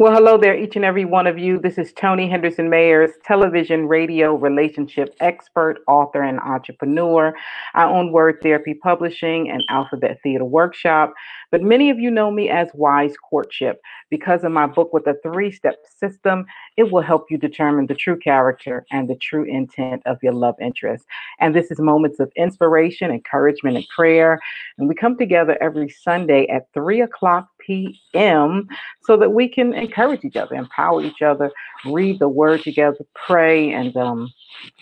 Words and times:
Well, 0.00 0.14
hello 0.14 0.38
there, 0.38 0.56
each 0.56 0.76
and 0.76 0.84
every 0.86 1.04
one 1.04 1.26
of 1.26 1.38
you. 1.38 1.58
This 1.58 1.76
is 1.76 1.92
Tony 1.92 2.26
Henderson 2.26 2.70
Mayers, 2.70 3.10
television, 3.22 3.86
radio, 3.86 4.34
relationship 4.34 5.14
expert, 5.20 5.82
author, 5.86 6.22
and 6.22 6.40
entrepreneur. 6.40 7.34
I 7.74 7.84
own 7.84 8.10
Word 8.10 8.38
Therapy 8.42 8.72
Publishing 8.72 9.50
and 9.50 9.62
Alphabet 9.68 10.18
Theater 10.22 10.46
Workshop, 10.46 11.12
but 11.50 11.60
many 11.60 11.90
of 11.90 11.98
you 11.98 12.10
know 12.10 12.30
me 12.30 12.48
as 12.48 12.70
Wise 12.72 13.12
Courtship. 13.28 13.82
Because 14.08 14.42
of 14.42 14.52
my 14.52 14.66
book 14.66 14.94
with 14.94 15.06
a 15.06 15.16
three 15.22 15.52
step 15.52 15.76
system, 15.98 16.46
it 16.78 16.90
will 16.90 17.02
help 17.02 17.26
you 17.30 17.36
determine 17.36 17.86
the 17.86 17.94
true 17.94 18.18
character 18.18 18.86
and 18.90 19.06
the 19.06 19.16
true 19.16 19.44
intent 19.44 20.02
of 20.06 20.16
your 20.22 20.32
love 20.32 20.54
interest. 20.62 21.04
And 21.40 21.54
this 21.54 21.70
is 21.70 21.78
moments 21.78 22.20
of 22.20 22.32
inspiration, 22.36 23.10
encouragement, 23.10 23.76
and 23.76 23.86
prayer. 23.94 24.40
And 24.78 24.88
we 24.88 24.94
come 24.94 25.18
together 25.18 25.58
every 25.60 25.90
Sunday 25.90 26.46
at 26.46 26.72
3 26.72 27.02
o'clock 27.02 27.50
p.m. 27.70 28.68
so 29.02 29.16
that 29.16 29.30
we 29.30 29.48
can 29.48 29.72
encourage 29.74 30.24
each 30.24 30.36
other, 30.36 30.56
empower 30.56 31.02
each 31.02 31.22
other, 31.22 31.52
read 31.84 32.18
the 32.18 32.28
word 32.28 32.62
together, 32.62 32.98
pray, 33.14 33.72
and 33.72 33.96
um, 33.96 34.32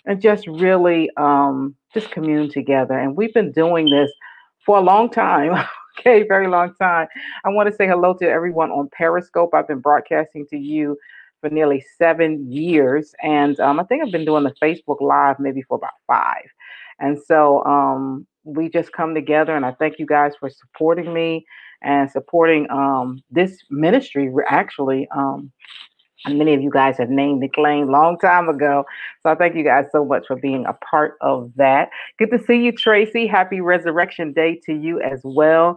and 0.07 0.23
just 0.23 0.47
really 0.47 1.11
um, 1.17 1.75
just 1.93 2.11
commune 2.11 2.51
together. 2.51 2.99
And 2.99 3.17
we've 3.17 3.35
been 3.35 3.53
doing 3.53 3.91
this 3.91 4.11
for 4.65 4.79
a 4.79 4.81
long 4.81 5.11
time. 5.11 5.67
okay, 5.99 6.27
very 6.27 6.49
long 6.49 6.75
time. 6.81 7.09
I 7.45 7.51
want 7.51 7.69
to 7.69 7.75
say 7.75 7.87
hello 7.87 8.15
to 8.15 8.29
everyone 8.29 8.71
on 8.71 8.89
Periscope. 8.91 9.53
I've 9.53 9.69
been 9.69 9.81
broadcasting 9.81 10.47
to 10.47 10.57
you 10.57 10.97
for 11.43 11.51
nearly 11.51 11.85
seven 11.99 12.51
years, 12.51 13.15
and 13.23 13.61
um, 13.61 13.79
I 13.79 13.85
think 13.85 14.03
I've 14.03 14.13
been 14.13 14.25
doing 14.25 14.45
the 14.45 14.55
Facebook 14.63 15.01
Live 15.01 15.39
maybe 15.39 15.63
for 15.63 15.77
about 15.77 15.93
five. 16.07 16.47
And 17.01 17.19
so 17.23 17.63
um, 17.65 18.27
we 18.49 18.69
just 18.69 18.93
come 18.93 19.15
together, 19.15 19.55
and 19.55 19.65
I 19.67 19.73
thank 19.73 19.99
you 19.99 20.07
guys 20.07 20.33
for 20.39 20.49
supporting 20.49 21.13
me 21.13 21.47
and 21.83 22.11
supporting 22.11 22.69
um, 22.71 23.23
this 23.31 23.59
ministry. 23.71 24.31
We 24.31 24.43
Actually, 24.49 25.07
um, 25.17 25.53
many 26.27 26.55
of 26.55 26.63
you 26.63 26.71
guys 26.71 26.99
have 26.99 27.11
named 27.11 27.43
the 27.43 27.49
claim 27.49 27.91
long 27.91 28.19
time 28.19 28.49
ago. 28.49 28.85
So 29.23 29.31
I 29.31 29.35
thank 29.35 29.55
you 29.55 29.65
guys 29.65 29.87
so 29.93 30.05
much 30.05 30.27
for 30.27 30.37
being 30.37 30.67
a 30.67 30.73
part 30.73 31.17
of 31.21 31.53
that. 31.57 31.91
Good 32.19 32.31
to 32.31 32.39
see 32.39 32.57
you, 32.65 32.73
Tracy. 32.73 33.27
Happy 33.27 33.61
Resurrection 33.61 34.33
Day 34.33 34.61
to 34.65 34.75
you 34.75 35.01
as 35.01 35.21
well. 35.23 35.77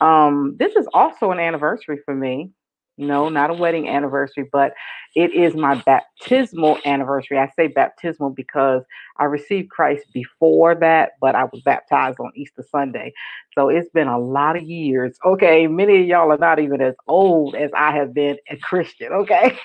Um, 0.00 0.56
this 0.58 0.74
is 0.76 0.88
also 0.94 1.30
an 1.30 1.38
anniversary 1.38 1.98
for 2.04 2.14
me. 2.14 2.50
No, 2.98 3.28
not 3.28 3.50
a 3.50 3.54
wedding 3.54 3.88
anniversary, 3.88 4.48
but 4.52 4.74
it 5.14 5.32
is 5.32 5.54
my 5.54 5.76
baptismal 5.76 6.78
anniversary. 6.84 7.38
I 7.38 7.50
say 7.56 7.68
baptismal 7.68 8.30
because 8.30 8.82
I 9.18 9.24
received 9.24 9.70
Christ 9.70 10.06
before 10.12 10.74
that, 10.76 11.12
but 11.20 11.34
I 11.34 11.44
was 11.44 11.62
baptized 11.62 12.20
on 12.20 12.32
Easter 12.36 12.64
Sunday. 12.70 13.12
So 13.54 13.68
it's 13.70 13.88
been 13.90 14.08
a 14.08 14.18
lot 14.18 14.56
of 14.56 14.62
years. 14.62 15.18
Okay, 15.24 15.66
many 15.66 16.02
of 16.02 16.06
y'all 16.06 16.32
are 16.32 16.38
not 16.38 16.58
even 16.58 16.80
as 16.82 16.94
old 17.08 17.54
as 17.54 17.70
I 17.76 17.96
have 17.96 18.12
been 18.14 18.36
a 18.50 18.56
Christian. 18.58 19.12
Okay. 19.12 19.58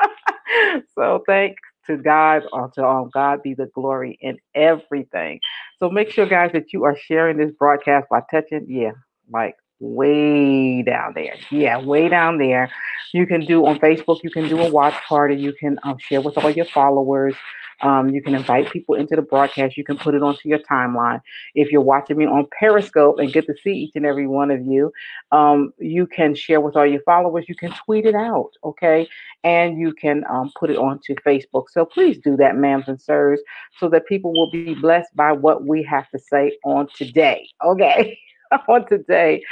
so 0.94 1.22
thanks 1.26 1.60
to 1.86 1.96
God 1.96 2.44
or 2.52 2.70
to 2.74 2.86
um, 2.86 3.10
God 3.12 3.42
be 3.42 3.54
the 3.54 3.66
glory 3.74 4.18
in 4.20 4.38
everything. 4.54 5.40
So 5.78 5.90
make 5.90 6.10
sure, 6.10 6.26
guys, 6.26 6.52
that 6.54 6.72
you 6.72 6.84
are 6.84 6.96
sharing 6.96 7.36
this 7.36 7.52
broadcast 7.52 8.06
by 8.10 8.22
touching, 8.30 8.66
yeah, 8.68 8.92
like 9.30 9.54
way 9.80 10.82
down 10.82 11.12
there. 11.14 11.34
Yeah, 11.50 11.78
way 11.78 12.08
down 12.08 12.38
there. 12.38 12.70
You 13.12 13.26
can 13.26 13.44
do 13.44 13.66
on 13.66 13.78
Facebook, 13.80 14.20
you 14.22 14.30
can 14.30 14.48
do 14.48 14.60
a 14.60 14.70
watch 14.70 14.94
party, 15.08 15.34
you 15.34 15.52
can 15.52 15.78
um, 15.82 15.98
share 15.98 16.20
with 16.20 16.38
all 16.38 16.50
your 16.50 16.66
followers. 16.66 17.34
Um, 17.82 18.10
you 18.10 18.22
can 18.22 18.34
invite 18.34 18.70
people 18.70 18.94
into 18.94 19.16
the 19.16 19.22
broadcast. 19.22 19.76
You 19.76 19.84
can 19.84 19.96
put 19.96 20.14
it 20.14 20.22
onto 20.22 20.48
your 20.48 20.58
timeline. 20.58 21.20
If 21.54 21.72
you're 21.72 21.80
watching 21.80 22.18
me 22.18 22.26
on 22.26 22.46
Periscope 22.58 23.18
and 23.18 23.32
get 23.32 23.46
to 23.46 23.54
see 23.62 23.70
each 23.70 23.92
and 23.94 24.04
every 24.04 24.26
one 24.26 24.50
of 24.50 24.60
you, 24.66 24.92
um, 25.32 25.72
you 25.78 26.06
can 26.06 26.34
share 26.34 26.60
with 26.60 26.76
all 26.76 26.86
your 26.86 27.00
followers. 27.02 27.46
You 27.48 27.54
can 27.54 27.72
tweet 27.72 28.04
it 28.04 28.14
out, 28.14 28.50
okay? 28.64 29.08
And 29.44 29.78
you 29.78 29.94
can 29.94 30.24
um, 30.30 30.52
put 30.58 30.70
it 30.70 30.76
onto 30.76 31.14
Facebook. 31.26 31.70
So 31.70 31.86
please 31.86 32.18
do 32.18 32.36
that, 32.36 32.54
ma'ams 32.54 32.88
and 32.88 33.00
sirs, 33.00 33.40
so 33.78 33.88
that 33.88 34.06
people 34.06 34.32
will 34.32 34.50
be 34.50 34.74
blessed 34.74 35.14
by 35.16 35.32
what 35.32 35.64
we 35.66 35.82
have 35.84 36.08
to 36.10 36.18
say 36.18 36.58
on 36.64 36.88
today, 36.94 37.48
okay? 37.64 38.18
on 38.68 38.86
today. 38.86 39.42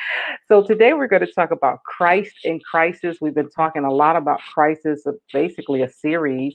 So, 0.49 0.63
today 0.63 0.93
we're 0.93 1.07
going 1.07 1.25
to 1.25 1.33
talk 1.33 1.51
about 1.51 1.83
Christ 1.85 2.35
in 2.45 2.61
crisis. 2.61 3.19
We've 3.21 3.35
been 3.35 3.51
talking 3.51 3.85
a 3.85 3.93
lot 3.93 4.17
about 4.17 4.41
crisis, 4.41 5.07
basically 5.33 5.83
a 5.83 5.89
series. 5.89 6.55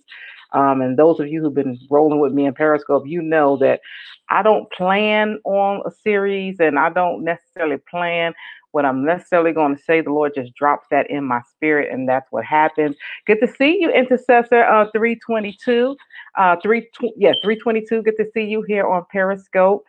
Um, 0.52 0.82
and 0.82 0.98
those 0.98 1.20
of 1.20 1.28
you 1.28 1.42
who've 1.42 1.54
been 1.54 1.80
rolling 1.90 2.20
with 2.20 2.32
me 2.32 2.46
in 2.46 2.54
Periscope, 2.54 3.08
you 3.08 3.22
know 3.22 3.58
that 3.58 3.82
I 4.30 4.44
don't 4.44 4.72
plan 4.72 5.40
on 5.46 5.82
a 5.86 5.92
series 5.92 6.58
and 6.60 6.78
I 6.78 6.90
don't 6.90 7.24
necessarily 7.24 7.78
plan 7.90 8.34
what 8.72 8.86
I'm 8.86 9.06
necessarily 9.06 9.52
going 9.52 9.76
to 9.76 9.82
say. 9.82 10.02
The 10.02 10.12
Lord 10.12 10.34
just 10.36 10.54
drops 10.56 10.88
that 10.90 11.10
in 11.10 11.24
my 11.24 11.42
spirit, 11.56 11.92
and 11.92 12.10
that's 12.10 12.32
what 12.32 12.44
happens. 12.44 12.96
Good 13.26 13.40
to 13.42 13.48
see 13.48 13.80
you, 13.80 13.92
Intercessor 13.92 14.64
uh, 14.64 14.90
322. 14.92 15.96
Uh, 16.36 16.56
three, 16.62 16.82
tw- 16.82 17.14
yeah, 17.16 17.34
322. 17.44 18.02
Good 18.02 18.18
to 18.18 18.26
see 18.34 18.44
you 18.44 18.64
here 18.64 18.88
on 18.88 19.06
Periscope. 19.12 19.86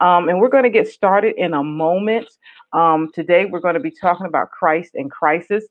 Um, 0.00 0.28
and 0.28 0.40
we're 0.40 0.48
going 0.48 0.64
to 0.64 0.70
get 0.70 0.88
started 0.88 1.34
in 1.36 1.54
a 1.54 1.62
moment. 1.62 2.28
Um, 2.72 3.10
today, 3.14 3.46
we're 3.46 3.60
going 3.60 3.74
to 3.74 3.80
be 3.80 3.90
talking 3.90 4.26
about 4.26 4.50
Christ 4.50 4.92
and 4.94 5.10
crisis. 5.10 5.64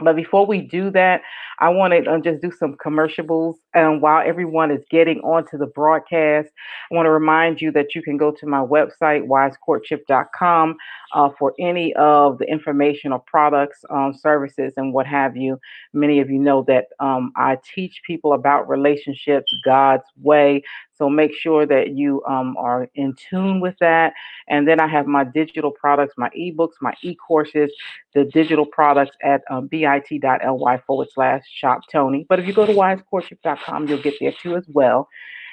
But 0.00 0.14
before 0.14 0.44
we 0.44 0.60
do 0.60 0.90
that, 0.90 1.22
I 1.58 1.70
want 1.70 1.94
to 1.94 2.10
uh, 2.10 2.18
just 2.18 2.42
do 2.42 2.52
some 2.52 2.76
commercials. 2.76 3.56
And 3.72 4.02
while 4.02 4.22
everyone 4.26 4.70
is 4.70 4.84
getting 4.90 5.20
onto 5.20 5.56
the 5.56 5.66
broadcast, 5.66 6.50
I 6.90 6.94
want 6.94 7.06
to 7.06 7.10
remind 7.10 7.62
you 7.62 7.72
that 7.72 7.94
you 7.94 8.02
can 8.02 8.18
go 8.18 8.30
to 8.30 8.46
my 8.46 8.58
website, 8.58 9.26
wisecourtship.com, 9.26 10.76
uh, 11.14 11.30
for 11.38 11.54
any 11.58 11.94
of 11.94 12.36
the 12.38 12.44
information 12.44 13.10
or 13.12 13.20
products, 13.20 13.78
um, 13.88 14.12
services, 14.12 14.74
and 14.76 14.92
what 14.92 15.06
have 15.06 15.34
you. 15.34 15.58
Many 15.94 16.20
of 16.20 16.28
you 16.28 16.38
know 16.38 16.62
that 16.68 16.88
um, 17.00 17.32
I 17.36 17.56
teach 17.74 18.02
people 18.06 18.34
about 18.34 18.68
relationships 18.68 19.50
God's 19.64 20.04
way. 20.20 20.62
So 20.96 21.08
make 21.10 21.34
sure 21.34 21.66
that 21.66 21.90
you 21.90 22.22
um, 22.24 22.56
are 22.56 22.88
in 22.94 23.14
tune 23.14 23.60
with 23.60 23.76
that. 23.80 24.14
And 24.48 24.66
then 24.66 24.80
I 24.80 24.86
have 24.86 25.06
my 25.06 25.24
digital 25.24 25.70
products, 25.70 26.14
my 26.16 26.30
ebooks, 26.30 26.74
my 26.80 26.94
e-courses, 27.02 27.70
the 28.14 28.24
digital 28.24 28.66
products 28.66 29.16
at 29.22 29.42
um, 29.50 29.66
bit.ly 29.66 30.78
forward 30.86 31.08
slash 31.12 31.42
shop 31.52 31.82
Tony. 31.90 32.26
But 32.28 32.40
if 32.40 32.46
you 32.46 32.52
go 32.52 32.66
to 32.66 32.72
wisecourtship.com, 32.72 33.88
you'll 33.88 34.02
get 34.02 34.14
there 34.20 34.32
too 34.32 34.56
as 34.56 34.64
well. 34.68 35.08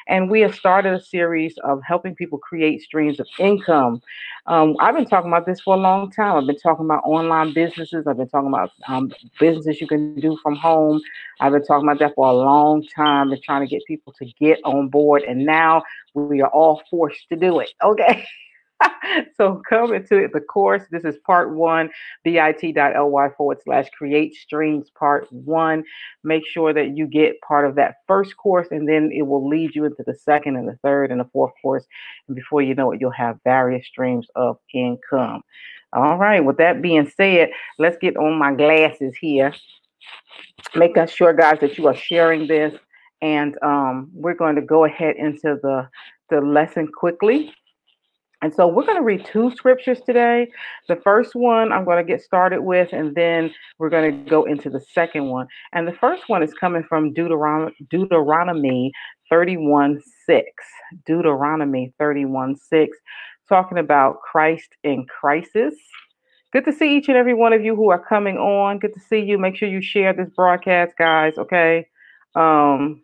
And 0.07 0.29
we 0.29 0.41
have 0.41 0.55
started 0.55 0.93
a 0.93 1.01
series 1.01 1.55
of 1.63 1.81
helping 1.83 2.15
people 2.15 2.37
create 2.37 2.81
streams 2.81 3.19
of 3.19 3.27
income. 3.39 4.01
Um, 4.47 4.75
I've 4.79 4.95
been 4.95 5.05
talking 5.05 5.29
about 5.29 5.45
this 5.45 5.61
for 5.61 5.75
a 5.75 5.79
long 5.79 6.11
time. 6.11 6.35
I've 6.35 6.47
been 6.47 6.59
talking 6.59 6.85
about 6.85 7.03
online 7.05 7.53
businesses. 7.53 8.05
I've 8.07 8.17
been 8.17 8.29
talking 8.29 8.49
about 8.49 8.71
um, 8.87 9.11
businesses 9.39 9.79
you 9.79 9.87
can 9.87 10.15
do 10.19 10.37
from 10.43 10.55
home. 10.55 11.01
I've 11.39 11.53
been 11.53 11.65
talking 11.65 11.87
about 11.87 11.99
that 11.99 12.15
for 12.15 12.27
a 12.27 12.33
long 12.33 12.85
time 12.95 13.31
and 13.31 13.41
trying 13.41 13.61
to 13.61 13.67
get 13.67 13.85
people 13.87 14.13
to 14.19 14.25
get 14.39 14.59
on 14.65 14.89
board. 14.89 15.23
And 15.23 15.45
now 15.45 15.83
we 16.13 16.41
are 16.41 16.49
all 16.49 16.81
forced 16.89 17.27
to 17.29 17.35
do 17.35 17.59
it. 17.59 17.71
Okay. 17.83 18.25
so 19.37 19.61
come 19.67 19.93
into 19.93 20.27
the 20.33 20.41
course. 20.41 20.83
This 20.91 21.03
is 21.03 21.17
part 21.25 21.53
one, 21.53 21.89
bit.ly 22.23 23.29
forward 23.37 23.57
slash 23.63 23.89
create 23.91 24.35
streams 24.35 24.89
part 24.91 25.31
one. 25.31 25.83
Make 26.23 26.47
sure 26.47 26.73
that 26.73 26.97
you 26.97 27.07
get 27.07 27.41
part 27.41 27.67
of 27.67 27.75
that 27.75 27.95
first 28.07 28.35
course, 28.37 28.67
and 28.71 28.87
then 28.87 29.11
it 29.13 29.23
will 29.23 29.47
lead 29.47 29.75
you 29.75 29.85
into 29.85 30.03
the 30.05 30.15
second 30.15 30.55
and 30.55 30.67
the 30.67 30.77
third 30.83 31.11
and 31.11 31.19
the 31.19 31.29
fourth 31.31 31.53
course. 31.61 31.85
And 32.27 32.35
before 32.35 32.61
you 32.61 32.75
know 32.75 32.91
it, 32.91 33.01
you'll 33.01 33.11
have 33.11 33.39
various 33.43 33.87
streams 33.87 34.27
of 34.35 34.57
income. 34.73 35.43
All 35.93 36.17
right, 36.17 36.43
with 36.43 36.57
that 36.57 36.81
being 36.81 37.07
said, 37.15 37.51
let's 37.77 37.97
get 37.97 38.17
on 38.17 38.39
my 38.39 38.53
glasses 38.53 39.15
here. 39.15 39.53
Make 40.75 40.97
us 40.97 41.11
sure, 41.11 41.33
guys, 41.33 41.59
that 41.61 41.77
you 41.77 41.87
are 41.87 41.95
sharing 41.95 42.47
this. 42.47 42.73
And 43.21 43.55
um, 43.61 44.09
we're 44.13 44.33
going 44.33 44.55
to 44.55 44.61
go 44.61 44.85
ahead 44.85 45.15
into 45.17 45.57
the, 45.61 45.87
the 46.29 46.41
lesson 46.41 46.87
quickly. 46.87 47.53
And 48.43 48.53
so 48.53 48.67
we're 48.67 48.85
going 48.85 48.97
to 48.97 49.03
read 49.03 49.25
two 49.25 49.51
scriptures 49.55 50.01
today. 50.05 50.51
The 50.89 50.97
first 50.97 51.33
one 51.33 51.71
I'm 51.71 51.85
going 51.85 51.97
to 51.97 52.03
get 52.03 52.21
started 52.21 52.61
with, 52.61 52.91
and 52.91 53.15
then 53.15 53.53
we're 53.79 53.89
going 53.89 54.25
to 54.25 54.29
go 54.29 54.43
into 54.43 54.69
the 54.69 54.81
second 54.81 55.29
one. 55.29 55.47
And 55.71 55.87
the 55.87 55.93
first 55.93 56.27
one 56.27 56.43
is 56.43 56.53
coming 56.53 56.83
from 56.83 57.13
Deuteronomy, 57.13 57.73
Deuteronomy 57.89 58.91
31 59.29 60.01
6. 60.25 60.45
Deuteronomy 61.05 61.93
31 61.97 62.57
6, 62.57 62.97
talking 63.47 63.77
about 63.77 64.19
Christ 64.19 64.75
in 64.83 65.05
crisis. 65.05 65.75
Good 66.51 66.65
to 66.65 66.73
see 66.73 66.97
each 66.97 67.07
and 67.07 67.15
every 67.15 67.33
one 67.33 67.53
of 67.53 67.63
you 67.63 67.77
who 67.77 67.91
are 67.91 68.05
coming 68.05 68.37
on. 68.37 68.77
Good 68.77 68.93
to 68.93 68.99
see 68.99 69.19
you. 69.19 69.37
Make 69.37 69.55
sure 69.55 69.69
you 69.69 69.81
share 69.81 70.11
this 70.11 70.29
broadcast, 70.35 70.95
guys. 70.97 71.37
Okay. 71.37 71.87
Um, 72.35 73.03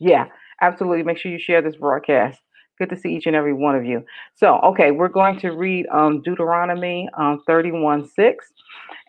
yeah, 0.00 0.26
absolutely. 0.60 1.04
Make 1.04 1.18
sure 1.18 1.30
you 1.30 1.38
share 1.38 1.62
this 1.62 1.76
broadcast. 1.76 2.40
Good 2.80 2.88
to 2.88 2.96
see 2.96 3.14
each 3.14 3.26
and 3.26 3.36
every 3.36 3.52
one 3.52 3.76
of 3.76 3.84
you. 3.84 4.02
So, 4.34 4.58
okay, 4.60 4.90
we're 4.90 5.08
going 5.08 5.38
to 5.40 5.50
read 5.50 5.86
um, 5.92 6.22
Deuteronomy 6.22 7.10
um, 7.14 7.42
31 7.46 8.08
6, 8.08 8.52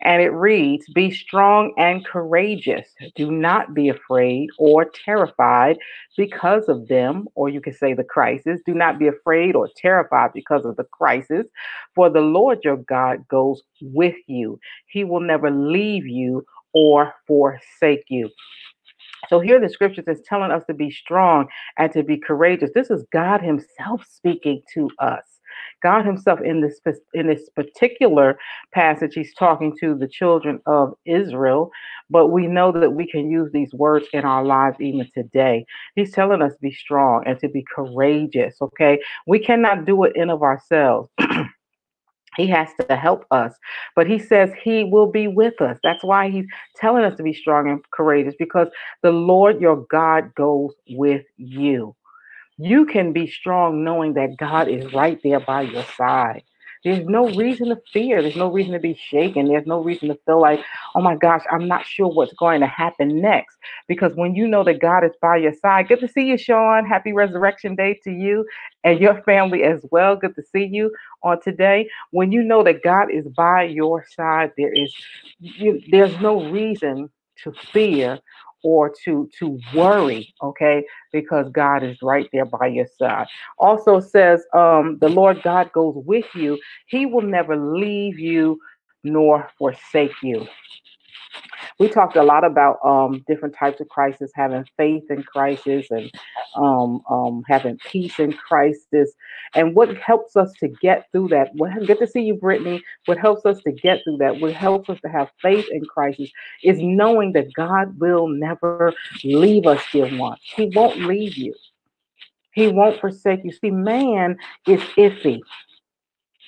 and 0.02 0.20
it 0.20 0.28
reads 0.28 0.84
Be 0.94 1.10
strong 1.10 1.72
and 1.78 2.04
courageous. 2.04 2.86
Do 3.16 3.30
not 3.30 3.72
be 3.72 3.88
afraid 3.88 4.50
or 4.58 4.84
terrified 4.84 5.78
because 6.18 6.68
of 6.68 6.86
them, 6.88 7.28
or 7.34 7.48
you 7.48 7.62
could 7.62 7.74
say 7.74 7.94
the 7.94 8.04
crisis. 8.04 8.60
Do 8.66 8.74
not 8.74 8.98
be 8.98 9.06
afraid 9.06 9.56
or 9.56 9.70
terrified 9.74 10.32
because 10.34 10.66
of 10.66 10.76
the 10.76 10.84
crisis, 10.84 11.46
for 11.94 12.10
the 12.10 12.20
Lord 12.20 12.58
your 12.64 12.76
God 12.76 13.26
goes 13.28 13.62
with 13.80 14.16
you. 14.26 14.60
He 14.86 15.02
will 15.02 15.20
never 15.20 15.50
leave 15.50 16.06
you 16.06 16.44
or 16.74 17.14
forsake 17.26 18.04
you. 18.10 18.28
So 19.28 19.40
here 19.40 19.60
the 19.60 19.68
scriptures 19.68 20.04
is 20.08 20.22
telling 20.26 20.50
us 20.50 20.62
to 20.66 20.74
be 20.74 20.90
strong 20.90 21.46
and 21.78 21.92
to 21.92 22.02
be 22.02 22.18
courageous. 22.18 22.70
This 22.74 22.90
is 22.90 23.04
God 23.12 23.40
Himself 23.40 24.04
speaking 24.08 24.62
to 24.74 24.90
us. 24.98 25.22
God 25.82 26.04
Himself 26.04 26.40
in 26.40 26.60
this 26.60 26.80
in 27.14 27.26
this 27.26 27.48
particular 27.50 28.38
passage, 28.72 29.14
He's 29.14 29.34
talking 29.34 29.76
to 29.80 29.94
the 29.94 30.08
children 30.08 30.60
of 30.66 30.94
Israel, 31.04 31.70
but 32.10 32.28
we 32.28 32.46
know 32.46 32.72
that 32.72 32.92
we 32.92 33.06
can 33.06 33.30
use 33.30 33.50
these 33.52 33.72
words 33.74 34.06
in 34.12 34.24
our 34.24 34.44
lives 34.44 34.76
even 34.80 35.08
today. 35.14 35.64
He's 35.94 36.12
telling 36.12 36.42
us 36.42 36.52
to 36.52 36.60
be 36.60 36.72
strong 36.72 37.24
and 37.26 37.38
to 37.40 37.48
be 37.48 37.64
courageous. 37.74 38.56
Okay, 38.62 39.00
we 39.26 39.38
cannot 39.38 39.84
do 39.84 40.04
it 40.04 40.16
in 40.16 40.30
of 40.30 40.42
ourselves. 40.42 41.10
He 42.36 42.46
has 42.48 42.68
to 42.88 42.96
help 42.96 43.26
us, 43.30 43.52
but 43.94 44.06
he 44.08 44.18
says 44.18 44.50
he 44.62 44.84
will 44.84 45.10
be 45.10 45.28
with 45.28 45.60
us. 45.60 45.78
That's 45.82 46.02
why 46.02 46.30
he's 46.30 46.46
telling 46.76 47.04
us 47.04 47.16
to 47.18 47.22
be 47.22 47.34
strong 47.34 47.68
and 47.68 47.84
courageous 47.90 48.34
because 48.38 48.68
the 49.02 49.10
Lord 49.10 49.60
your 49.60 49.84
God 49.90 50.34
goes 50.34 50.72
with 50.90 51.24
you. 51.36 51.94
You 52.58 52.86
can 52.86 53.12
be 53.12 53.26
strong 53.26 53.84
knowing 53.84 54.14
that 54.14 54.36
God 54.38 54.68
is 54.68 54.92
right 54.92 55.18
there 55.22 55.40
by 55.40 55.62
your 55.62 55.84
side. 55.96 56.42
There's 56.84 57.06
no 57.06 57.28
reason 57.30 57.68
to 57.68 57.76
fear. 57.92 58.22
There's 58.22 58.36
no 58.36 58.50
reason 58.50 58.72
to 58.72 58.80
be 58.80 58.94
shaken. 58.94 59.48
There's 59.48 59.66
no 59.66 59.80
reason 59.82 60.08
to 60.08 60.18
feel 60.26 60.40
like, 60.40 60.60
oh 60.94 61.00
my 61.00 61.16
gosh, 61.16 61.42
I'm 61.50 61.68
not 61.68 61.86
sure 61.86 62.08
what's 62.08 62.32
going 62.34 62.60
to 62.60 62.66
happen 62.66 63.20
next. 63.20 63.56
Because 63.88 64.14
when 64.14 64.34
you 64.34 64.48
know 64.48 64.64
that 64.64 64.80
God 64.80 65.04
is 65.04 65.12
by 65.20 65.36
your 65.36 65.54
side, 65.54 65.88
good 65.88 66.00
to 66.00 66.08
see 66.08 66.26
you, 66.26 66.36
Sean. 66.36 66.84
Happy 66.84 67.12
Resurrection 67.12 67.76
Day 67.76 68.00
to 68.04 68.10
you 68.10 68.46
and 68.84 68.98
your 69.00 69.22
family 69.22 69.62
as 69.62 69.84
well. 69.90 70.16
Good 70.16 70.34
to 70.36 70.42
see 70.42 70.64
you 70.64 70.92
on 71.22 71.40
today. 71.40 71.88
When 72.10 72.32
you 72.32 72.42
know 72.42 72.62
that 72.64 72.82
God 72.82 73.12
is 73.12 73.26
by 73.28 73.64
your 73.64 74.04
side, 74.16 74.52
there 74.56 74.72
is 74.72 74.94
you, 75.38 75.80
there's 75.90 76.18
no 76.20 76.50
reason 76.50 77.10
to 77.44 77.52
fear 77.72 78.18
or 78.62 78.92
to 79.04 79.28
to 79.38 79.58
worry 79.74 80.32
okay 80.42 80.84
because 81.12 81.48
god 81.50 81.82
is 81.82 81.98
right 82.02 82.28
there 82.32 82.44
by 82.44 82.66
your 82.66 82.86
side. 82.98 83.26
Also 83.58 84.00
says 84.00 84.44
um 84.54 84.98
the 85.00 85.08
lord 85.08 85.42
god 85.42 85.70
goes 85.72 85.94
with 86.06 86.26
you. 86.34 86.58
He 86.86 87.06
will 87.06 87.22
never 87.22 87.56
leave 87.56 88.18
you 88.18 88.58
nor 89.04 89.50
forsake 89.58 90.14
you 90.22 90.46
we 91.82 91.88
talked 91.88 92.14
a 92.14 92.22
lot 92.22 92.44
about 92.44 92.78
um, 92.84 93.24
different 93.26 93.56
types 93.56 93.80
of 93.80 93.88
crisis, 93.88 94.30
having 94.36 94.64
faith 94.76 95.02
in 95.10 95.24
crisis 95.24 95.88
and 95.90 96.08
um, 96.54 97.02
um, 97.10 97.42
having 97.48 97.76
peace 97.78 98.20
in 98.20 98.32
crisis. 98.32 99.12
And 99.56 99.74
what 99.74 99.96
helps 99.96 100.36
us 100.36 100.52
to 100.60 100.68
get 100.68 101.10
through 101.10 101.28
that, 101.30 101.52
what, 101.54 101.72
good 101.88 101.98
to 101.98 102.06
see 102.06 102.20
you, 102.20 102.34
Brittany. 102.34 102.84
What 103.06 103.18
helps 103.18 103.44
us 103.44 103.60
to 103.64 103.72
get 103.72 104.04
through 104.04 104.18
that, 104.18 104.38
what 104.38 104.52
helps 104.52 104.90
us 104.90 105.00
to 105.00 105.08
have 105.08 105.28
faith 105.42 105.66
in 105.72 105.84
crisis 105.84 106.30
is 106.62 106.78
knowing 106.80 107.32
that 107.32 107.52
God 107.54 107.98
will 107.98 108.28
never 108.28 108.94
leave 109.24 109.66
us, 109.66 109.82
dear 109.90 110.16
ones. 110.16 110.38
He 110.54 110.70
won't 110.76 111.00
leave 111.00 111.36
you. 111.36 111.52
He 112.52 112.68
won't 112.68 113.00
forsake 113.00 113.40
you. 113.42 113.50
See, 113.50 113.72
man 113.72 114.36
is 114.68 114.80
iffy. 114.96 115.40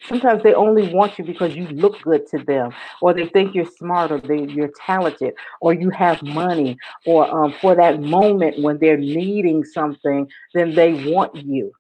Sometimes 0.09 0.43
they 0.43 0.55
only 0.55 0.93
want 0.93 1.19
you 1.19 1.25
because 1.25 1.56
you 1.56 1.67
look 1.69 2.01
good 2.03 2.27
to 2.29 2.39
them, 2.39 2.73
or 3.01 3.15
they 3.15 3.27
think 3.27 3.55
you're 3.55 3.65
smart, 3.65 4.12
or 4.12 4.21
they, 4.21 4.45
you're 4.45 4.73
talented, 4.87 5.35
or 5.61 5.73
you 5.73 5.91
have 5.91 6.23
money, 6.23 6.77
or 7.06 7.31
um, 7.31 7.55
for 7.61 7.75
that 7.75 8.01
moment 8.01 8.61
when 8.61 8.79
they're 8.79 8.99
needing 8.99 9.65
something, 9.65 10.31
then 10.53 10.75
they 10.75 11.11
want 11.11 11.35
you. 11.37 11.73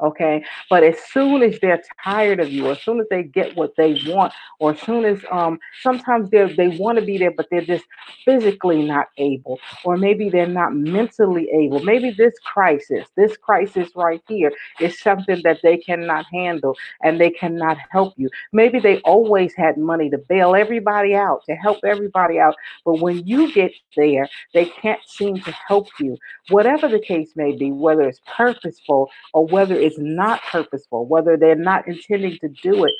Okay. 0.00 0.44
But 0.70 0.84
as 0.84 0.96
soon 1.12 1.42
as 1.42 1.58
they're 1.60 1.82
tired 2.04 2.40
of 2.40 2.50
you, 2.52 2.70
as 2.70 2.80
soon 2.82 3.00
as 3.00 3.06
they 3.10 3.22
get 3.24 3.56
what 3.56 3.74
they 3.76 4.00
want, 4.06 4.32
or 4.60 4.72
as 4.72 4.80
soon 4.80 5.04
as 5.04 5.18
um 5.30 5.58
sometimes 5.82 6.30
they 6.30 6.52
they 6.52 6.68
want 6.68 6.98
to 6.98 7.04
be 7.04 7.18
there, 7.18 7.32
but 7.32 7.46
they're 7.50 7.62
just 7.62 7.84
physically 8.24 8.82
not 8.82 9.08
able, 9.18 9.58
or 9.84 9.96
maybe 9.96 10.28
they're 10.30 10.46
not 10.46 10.74
mentally 10.74 11.48
able. 11.52 11.80
Maybe 11.80 12.10
this 12.10 12.34
crisis, 12.44 13.06
this 13.16 13.36
crisis 13.36 13.88
right 13.96 14.22
here 14.28 14.52
is 14.80 15.00
something 15.00 15.40
that 15.44 15.60
they 15.62 15.76
cannot 15.78 16.26
handle 16.32 16.76
and 17.02 17.20
they 17.20 17.30
cannot 17.30 17.78
help 17.90 18.14
you. 18.16 18.28
Maybe 18.52 18.78
they 18.80 19.00
always 19.00 19.54
had 19.54 19.78
money 19.78 20.10
to 20.10 20.18
bail 20.18 20.54
everybody 20.54 21.14
out, 21.14 21.44
to 21.46 21.54
help 21.54 21.78
everybody 21.84 22.38
out. 22.38 22.54
But 22.84 23.00
when 23.00 23.26
you 23.26 23.52
get 23.52 23.72
there, 23.96 24.28
they 24.54 24.66
can't 24.66 25.00
seem 25.06 25.40
to 25.40 25.52
help 25.52 25.88
you. 25.98 26.16
Whatever 26.50 26.88
the 26.88 27.00
case 27.00 27.32
may 27.36 27.56
be, 27.56 27.72
whether 27.72 28.02
it's 28.08 28.20
purposeful 28.36 29.10
or 29.32 29.46
whether 29.46 29.74
it's 29.74 29.87
is 29.88 29.98
not 29.98 30.42
purposeful, 30.52 31.06
whether 31.06 31.36
they're 31.36 31.54
not 31.56 31.88
intending 31.88 32.38
to 32.40 32.48
do 32.48 32.84
it, 32.84 32.94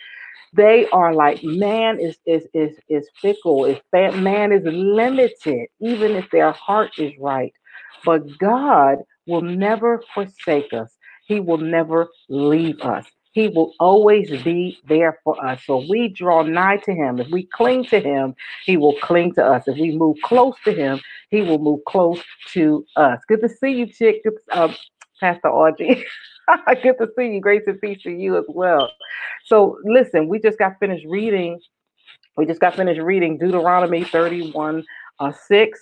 they 0.54 0.88
are 0.88 1.14
like 1.14 1.44
man 1.44 2.00
is 2.00 2.18
is 2.26 2.46
is 2.54 2.76
is 2.88 3.08
fickle. 3.20 3.66
If 3.66 3.80
man 3.92 4.52
is 4.52 4.64
limited, 4.64 5.68
even 5.80 6.12
if 6.12 6.30
their 6.30 6.52
heart 6.52 6.92
is 6.98 7.12
right, 7.20 7.52
but 8.04 8.38
God 8.38 8.98
will 9.26 9.42
never 9.42 10.02
forsake 10.14 10.72
us. 10.72 10.90
He 11.26 11.40
will 11.40 11.58
never 11.58 12.08
leave 12.28 12.80
us. 12.82 13.06
He 13.32 13.48
will 13.48 13.74
always 13.80 14.30
be 14.42 14.78
there 14.88 15.20
for 15.24 15.42
us. 15.46 15.62
So 15.64 15.84
we 15.88 16.08
draw 16.08 16.42
nigh 16.42 16.78
to 16.78 16.92
him. 16.92 17.20
If 17.20 17.28
we 17.30 17.44
cling 17.46 17.84
to 17.86 18.00
him, 18.00 18.34
he 18.66 18.76
will 18.76 18.96
cling 19.02 19.34
to 19.34 19.44
us. 19.44 19.68
If 19.68 19.78
we 19.78 19.96
move 19.96 20.16
close 20.24 20.56
to 20.64 20.72
him, 20.72 21.00
he 21.30 21.42
will 21.42 21.60
move 21.60 21.80
close 21.86 22.20
to 22.54 22.84
us. 22.96 23.20
Good 23.28 23.42
to 23.42 23.48
see 23.48 23.70
you, 23.72 23.86
Chick. 23.86 24.24
Uh, 24.52 24.74
Pastor 25.20 25.48
Audrey. 25.48 26.04
Good 26.82 26.98
to 26.98 27.08
see 27.16 27.34
you. 27.34 27.40
Grace 27.40 27.62
and 27.66 27.80
peace 27.80 28.02
to 28.02 28.10
you 28.10 28.36
as 28.38 28.44
well. 28.48 28.90
So, 29.44 29.78
listen, 29.84 30.28
we 30.28 30.40
just 30.40 30.58
got 30.58 30.78
finished 30.78 31.06
reading. 31.08 31.60
We 32.36 32.46
just 32.46 32.60
got 32.60 32.76
finished 32.76 33.00
reading 33.00 33.38
Deuteronomy 33.38 34.04
31 34.04 34.84
uh, 35.20 35.32
6. 35.32 35.80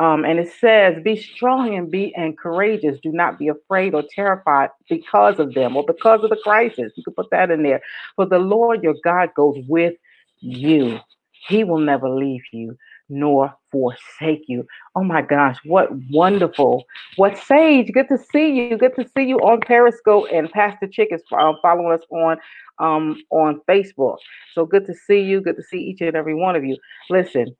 Um, 0.00 0.24
and 0.24 0.40
it 0.40 0.52
says, 0.60 1.02
Be 1.02 1.16
strong 1.16 1.76
and 1.76 1.90
be 1.90 2.14
and 2.16 2.36
courageous. 2.36 2.98
Do 3.02 3.12
not 3.12 3.38
be 3.38 3.48
afraid 3.48 3.94
or 3.94 4.02
terrified 4.14 4.70
because 4.88 5.38
of 5.38 5.54
them 5.54 5.76
or 5.76 5.84
because 5.86 6.22
of 6.24 6.30
the 6.30 6.36
crisis. 6.36 6.92
You 6.96 7.04
can 7.04 7.14
put 7.14 7.30
that 7.30 7.50
in 7.50 7.62
there. 7.62 7.80
For 8.16 8.26
the 8.26 8.40
Lord 8.40 8.82
your 8.82 8.96
God 9.04 9.30
goes 9.34 9.56
with 9.68 9.94
you. 10.40 10.98
He 11.48 11.62
will 11.62 11.78
never 11.78 12.08
leave 12.08 12.42
you 12.52 12.76
nor 13.08 13.54
forsake 13.70 14.44
you. 14.48 14.66
Oh 14.94 15.04
my 15.04 15.22
gosh, 15.22 15.56
what 15.64 15.90
wonderful. 16.10 16.84
What 17.16 17.38
sage. 17.38 17.92
Good 17.92 18.08
to 18.08 18.18
see 18.18 18.52
you. 18.52 18.76
Good 18.76 18.94
to 18.96 19.06
see 19.16 19.24
you 19.24 19.38
on 19.38 19.60
Periscope 19.60 20.26
and 20.32 20.50
Pastor 20.50 20.88
Chick 20.90 21.08
is 21.10 21.22
uh, 21.32 21.52
following 21.62 21.92
us 21.92 22.04
on 22.10 22.38
um 22.78 23.22
on 23.30 23.60
Facebook. 23.68 24.16
So 24.54 24.66
good 24.66 24.86
to 24.86 24.94
see 24.94 25.20
you. 25.20 25.40
Good 25.40 25.56
to 25.56 25.62
see 25.62 25.78
each 25.78 26.00
and 26.00 26.16
every 26.16 26.34
one 26.34 26.56
of 26.56 26.64
you. 26.64 26.76
Listen, 27.10 27.54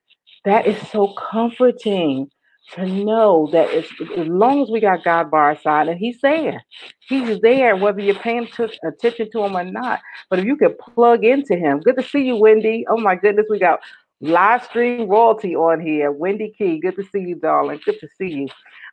that 0.45 0.67
is 0.67 0.77
so 0.89 1.15
comforting 1.31 2.31
to 2.73 2.87
know 2.87 3.49
that 3.53 3.69
as 3.71 3.87
long 4.27 4.63
as 4.63 4.71
we 4.71 4.81
got 4.81 5.05
God 5.05 5.31
by 5.31 5.39
our 5.39 5.61
side 5.61 5.89
and 5.89 5.99
He's 5.99 6.21
there, 6.23 6.65
He's 7.09 7.41
there 7.41 7.77
whether 7.77 8.01
you're 8.01 8.15
paying 8.15 8.47
t- 8.47 8.79
attention 8.87 9.31
to 9.33 9.45
Him 9.45 9.57
or 9.57 9.65
not. 9.65 10.01
But 10.31 10.39
if 10.39 10.47
you 10.47 10.57
could 10.57 10.79
plug 10.79 11.25
into 11.25 11.57
Him, 11.57 11.81
good 11.81 11.97
to 11.97 12.03
see 12.03 12.23
you, 12.23 12.37
Wendy. 12.37 12.87
Oh 12.89 12.97
my 12.97 13.17
goodness, 13.17 13.47
we 13.51 13.59
got 13.59 13.81
live 14.25 14.65
stream 14.65 15.09
royalty 15.09 15.55
on 15.55 15.81
here. 15.81 16.11
Wendy 16.11 16.55
Key, 16.57 16.79
good 16.81 16.97
to 16.97 17.05
see 17.05 17.21
you, 17.21 17.37
darling. 17.37 17.81
Good 17.85 18.01
to 18.01 18.09
see 18.19 18.33
you. 18.33 18.49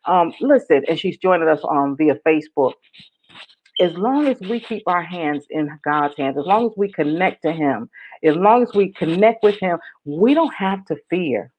Um, 0.05 0.33
listen, 0.41 0.83
and 0.87 0.99
she's 0.99 1.17
joining 1.17 1.47
us 1.47 1.61
on 1.63 1.95
via 1.95 2.15
Facebook. 2.27 2.73
As 3.79 3.93
long 3.97 4.27
as 4.27 4.39
we 4.41 4.59
keep 4.59 4.83
our 4.87 5.01
hands 5.01 5.45
in 5.49 5.69
God's 5.85 6.15
hands, 6.17 6.37
as 6.37 6.45
long 6.45 6.67
as 6.67 6.73
we 6.77 6.91
connect 6.91 7.43
to 7.43 7.51
Him, 7.51 7.89
as 8.23 8.35
long 8.35 8.61
as 8.61 8.73
we 8.73 8.91
connect 8.91 9.43
with 9.43 9.59
Him, 9.59 9.79
we 10.05 10.33
don't 10.33 10.53
have 10.53 10.85
to 10.85 10.97
fear 11.09 11.51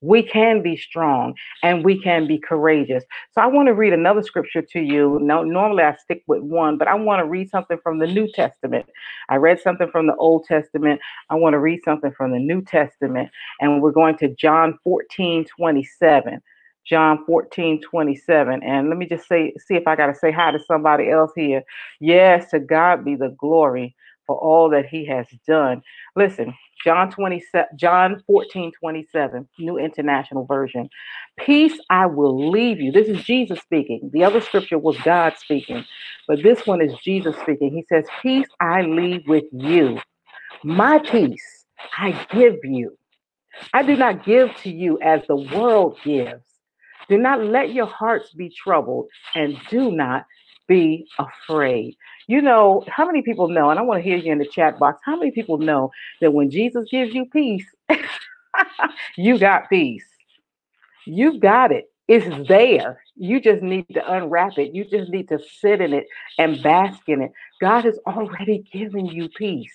we 0.00 0.22
can 0.22 0.62
be 0.62 0.76
strong 0.76 1.34
and 1.62 1.84
we 1.84 2.00
can 2.00 2.26
be 2.26 2.38
courageous. 2.38 3.04
So 3.32 3.40
I 3.40 3.46
want 3.46 3.66
to 3.68 3.74
read 3.74 3.92
another 3.92 4.22
scripture 4.22 4.62
to 4.62 4.80
you. 4.80 5.18
Now, 5.22 5.42
normally 5.42 5.82
I 5.84 5.94
stick 5.96 6.22
with 6.26 6.42
one, 6.42 6.78
but 6.78 6.88
I 6.88 6.94
want 6.94 7.20
to 7.20 7.26
read 7.26 7.50
something 7.50 7.78
from 7.82 7.98
the 7.98 8.06
New 8.06 8.28
Testament. 8.32 8.86
I 9.28 9.36
read 9.36 9.60
something 9.60 9.90
from 9.90 10.06
the 10.06 10.16
Old 10.16 10.44
Testament. 10.44 11.00
I 11.28 11.34
want 11.34 11.54
to 11.54 11.60
read 11.60 11.80
something 11.84 12.12
from 12.12 12.32
the 12.32 12.38
New 12.38 12.62
Testament. 12.62 13.30
And 13.60 13.82
we're 13.82 13.92
going 13.92 14.16
to 14.18 14.34
John 14.34 14.78
14, 14.84 15.44
27. 15.56 16.40
John 16.86 17.24
14, 17.26 17.82
27. 17.82 18.62
And 18.62 18.88
let 18.88 18.96
me 18.96 19.06
just 19.06 19.28
say, 19.28 19.52
see 19.58 19.74
if 19.74 19.86
I 19.86 19.96
got 19.96 20.06
to 20.06 20.14
say 20.14 20.32
hi 20.32 20.50
to 20.50 20.58
somebody 20.66 21.10
else 21.10 21.30
here. 21.36 21.62
Yes, 22.00 22.50
to 22.50 22.58
God 22.58 23.04
be 23.04 23.16
the 23.16 23.34
glory 23.38 23.94
for 24.30 24.38
all 24.38 24.70
that 24.70 24.86
he 24.86 25.04
has 25.06 25.26
done. 25.44 25.82
Listen, 26.14 26.54
John 26.84 27.10
27, 27.10 27.66
John 27.76 28.22
14, 28.28 28.70
27, 28.78 29.48
New 29.58 29.76
International 29.76 30.46
Version. 30.46 30.88
Peace 31.36 31.76
I 31.90 32.06
will 32.06 32.52
leave 32.52 32.78
you. 32.80 32.92
This 32.92 33.08
is 33.08 33.24
Jesus 33.24 33.58
speaking. 33.58 34.08
The 34.12 34.22
other 34.22 34.40
scripture 34.40 34.78
was 34.78 34.96
God 34.98 35.32
speaking, 35.36 35.84
but 36.28 36.44
this 36.44 36.64
one 36.64 36.80
is 36.80 36.94
Jesus 37.02 37.34
speaking. 37.42 37.74
He 37.74 37.84
says, 37.88 38.04
Peace 38.22 38.46
I 38.60 38.82
leave 38.82 39.22
with 39.26 39.46
you. 39.50 39.98
My 40.62 41.00
peace 41.00 41.66
I 41.98 42.12
give 42.30 42.58
you. 42.62 42.96
I 43.74 43.82
do 43.82 43.96
not 43.96 44.24
give 44.24 44.54
to 44.58 44.70
you 44.70 45.00
as 45.02 45.22
the 45.26 45.34
world 45.34 45.98
gives. 46.04 46.44
Do 47.08 47.18
not 47.18 47.42
let 47.42 47.72
your 47.72 47.86
hearts 47.86 48.32
be 48.32 48.48
troubled 48.56 49.08
and 49.34 49.56
do 49.70 49.90
not 49.90 50.24
be 50.68 51.08
afraid. 51.18 51.96
You 52.30 52.40
know, 52.42 52.84
how 52.86 53.06
many 53.06 53.22
people 53.22 53.48
know, 53.48 53.70
and 53.70 53.78
I 53.80 53.82
want 53.82 54.04
to 54.04 54.08
hear 54.08 54.16
you 54.16 54.30
in 54.30 54.38
the 54.38 54.46
chat 54.46 54.78
box, 54.78 55.00
how 55.04 55.16
many 55.16 55.32
people 55.32 55.58
know 55.58 55.90
that 56.20 56.32
when 56.32 56.48
Jesus 56.48 56.88
gives 56.88 57.12
you 57.12 57.26
peace, 57.26 57.66
you 59.16 59.36
got 59.36 59.68
peace? 59.68 60.04
You've 61.06 61.40
got 61.40 61.72
it. 61.72 61.86
It's 62.06 62.48
there. 62.48 63.02
You 63.16 63.40
just 63.40 63.62
need 63.62 63.86
to 63.94 64.12
unwrap 64.12 64.58
it. 64.58 64.74
You 64.74 64.84
just 64.84 65.10
need 65.10 65.28
to 65.30 65.40
sit 65.60 65.80
in 65.80 65.92
it 65.92 66.06
and 66.38 66.62
bask 66.62 67.00
in 67.08 67.20
it. 67.22 67.32
God 67.60 67.84
has 67.84 67.98
already 68.06 68.64
given 68.72 69.06
you 69.06 69.28
peace. 69.30 69.74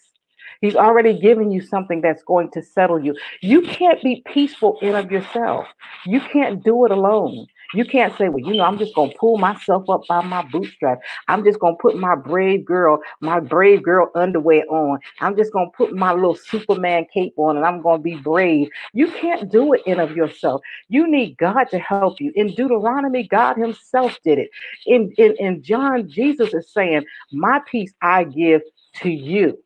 He's 0.61 0.75
already 0.77 1.19
given 1.19 1.51
you 1.51 1.61
something 1.61 2.01
that's 2.01 2.23
going 2.23 2.51
to 2.51 2.63
settle 2.63 3.03
you. 3.03 3.17
You 3.41 3.63
can't 3.63 4.01
be 4.01 4.23
peaceful 4.33 4.79
in 4.81 4.95
of 4.95 5.11
yourself. 5.11 5.67
You 6.05 6.21
can't 6.21 6.63
do 6.63 6.85
it 6.85 6.91
alone. 6.91 7.47
You 7.73 7.85
can't 7.85 8.15
say, 8.17 8.29
well, 8.29 8.39
you 8.39 8.55
know, 8.55 8.63
I'm 8.63 8.77
just 8.77 8.95
going 8.95 9.11
to 9.11 9.17
pull 9.17 9.37
myself 9.37 9.89
up 9.89 10.01
by 10.07 10.21
my 10.23 10.43
bootstrap. 10.43 10.99
I'm 11.27 11.43
just 11.43 11.59
going 11.59 11.75
to 11.75 11.81
put 11.81 11.97
my 11.97 12.15
brave 12.15 12.65
girl, 12.65 12.99
my 13.21 13.39
brave 13.39 13.83
girl 13.83 14.11
underwear 14.15 14.63
on. 14.69 14.99
I'm 15.21 15.35
just 15.35 15.51
going 15.51 15.71
to 15.71 15.77
put 15.77 15.93
my 15.95 16.13
little 16.13 16.35
Superman 16.35 17.05
cape 17.13 17.33
on 17.37 17.57
and 17.57 17.65
I'm 17.65 17.81
going 17.81 17.99
to 17.99 18.03
be 18.03 18.15
brave. 18.15 18.69
You 18.93 19.07
can't 19.11 19.51
do 19.51 19.73
it 19.73 19.81
in 19.85 19.99
of 19.99 20.15
yourself. 20.15 20.61
You 20.89 21.09
need 21.09 21.37
God 21.37 21.65
to 21.71 21.79
help 21.79 22.19
you. 22.19 22.31
In 22.35 22.53
Deuteronomy, 22.53 23.27
God 23.27 23.57
himself 23.57 24.17
did 24.23 24.39
it. 24.39 24.49
In, 24.85 25.11
in, 25.17 25.35
in 25.39 25.63
John, 25.63 26.07
Jesus 26.09 26.53
is 26.53 26.71
saying, 26.71 27.05
my 27.31 27.59
peace 27.69 27.93
I 28.01 28.25
give 28.25 28.61
to 28.97 29.09
you. 29.09 29.57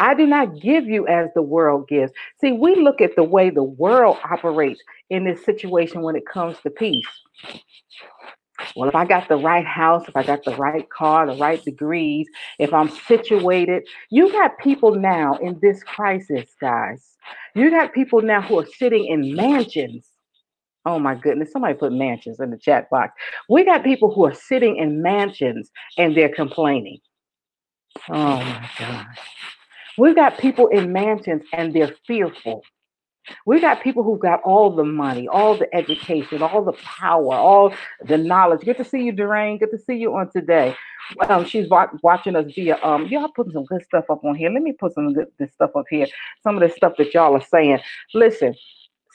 I 0.00 0.14
do 0.14 0.26
not 0.26 0.60
give 0.60 0.86
you 0.86 1.06
as 1.06 1.28
the 1.34 1.42
world 1.42 1.88
gives. 1.88 2.12
See, 2.40 2.52
we 2.52 2.74
look 2.76 3.00
at 3.00 3.16
the 3.16 3.24
way 3.24 3.50
the 3.50 3.62
world 3.62 4.18
operates 4.24 4.80
in 5.10 5.24
this 5.24 5.44
situation 5.44 6.02
when 6.02 6.16
it 6.16 6.26
comes 6.26 6.56
to 6.62 6.70
peace. 6.70 7.06
Well, 8.76 8.88
if 8.88 8.94
I 8.94 9.04
got 9.04 9.28
the 9.28 9.36
right 9.36 9.66
house, 9.66 10.08
if 10.08 10.16
I 10.16 10.22
got 10.22 10.44
the 10.44 10.56
right 10.56 10.88
car, 10.90 11.26
the 11.26 11.36
right 11.36 11.62
degrees, 11.64 12.28
if 12.58 12.72
I'm 12.72 12.88
situated, 12.88 13.84
you 14.10 14.30
got 14.32 14.58
people 14.58 14.94
now 14.94 15.36
in 15.36 15.58
this 15.60 15.82
crisis, 15.82 16.50
guys. 16.60 17.16
You 17.54 17.70
got 17.70 17.92
people 17.92 18.22
now 18.22 18.42
who 18.42 18.60
are 18.60 18.66
sitting 18.78 19.06
in 19.06 19.34
mansions. 19.34 20.08
Oh 20.86 20.98
my 20.98 21.14
goodness, 21.14 21.50
somebody 21.52 21.74
put 21.74 21.92
mansions 21.92 22.40
in 22.40 22.50
the 22.50 22.58
chat 22.58 22.90
box. 22.90 23.12
We 23.48 23.64
got 23.64 23.84
people 23.84 24.12
who 24.12 24.26
are 24.26 24.34
sitting 24.34 24.76
in 24.76 25.02
mansions 25.02 25.70
and 25.96 26.16
they're 26.16 26.34
complaining. 26.34 26.98
Oh 28.08 28.36
my 28.38 28.70
gosh. 28.78 29.18
We've 29.98 30.14
got 30.14 30.38
people 30.38 30.68
in 30.68 30.92
mansions 30.92 31.42
and 31.52 31.72
they're 31.72 31.94
fearful. 32.06 32.62
We've 33.46 33.60
got 33.60 33.82
people 33.82 34.02
who've 34.02 34.20
got 34.20 34.42
all 34.42 34.70
the 34.70 34.84
money, 34.84 35.28
all 35.28 35.56
the 35.56 35.72
education, 35.74 36.42
all 36.42 36.62
the 36.62 36.72
power, 36.72 37.34
all 37.34 37.74
the 38.04 38.18
knowledge. 38.18 38.64
Good 38.64 38.76
to 38.78 38.84
see 38.84 39.02
you, 39.02 39.12
Doreen. 39.12 39.58
Good 39.58 39.70
to 39.70 39.78
see 39.78 39.94
you 39.96 40.14
on 40.14 40.30
today. 40.30 40.76
Um, 41.28 41.44
she's 41.44 41.68
watching 41.68 42.36
us 42.36 42.52
via 42.54 42.78
um. 42.82 43.06
Y'all 43.06 43.28
putting 43.28 43.52
some 43.52 43.64
good 43.64 43.82
stuff 43.84 44.04
up 44.10 44.24
on 44.24 44.34
here. 44.34 44.50
Let 44.50 44.62
me 44.62 44.72
put 44.72 44.94
some 44.94 45.12
good 45.14 45.28
this 45.38 45.52
stuff 45.52 45.70
up 45.74 45.86
here. 45.88 46.06
Some 46.42 46.56
of 46.56 46.68
the 46.68 46.74
stuff 46.74 46.94
that 46.98 47.14
y'all 47.14 47.34
are 47.34 47.44
saying. 47.50 47.80
Listen, 48.12 48.54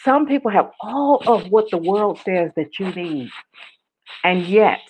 some 0.04 0.26
people 0.26 0.50
have 0.52 0.72
all 0.82 1.22
of 1.28 1.50
what 1.50 1.70
the 1.70 1.78
world 1.78 2.20
says 2.26 2.52
that 2.56 2.80
you 2.80 2.92
need, 2.94 3.30
and 4.24 4.46
yet 4.46 4.82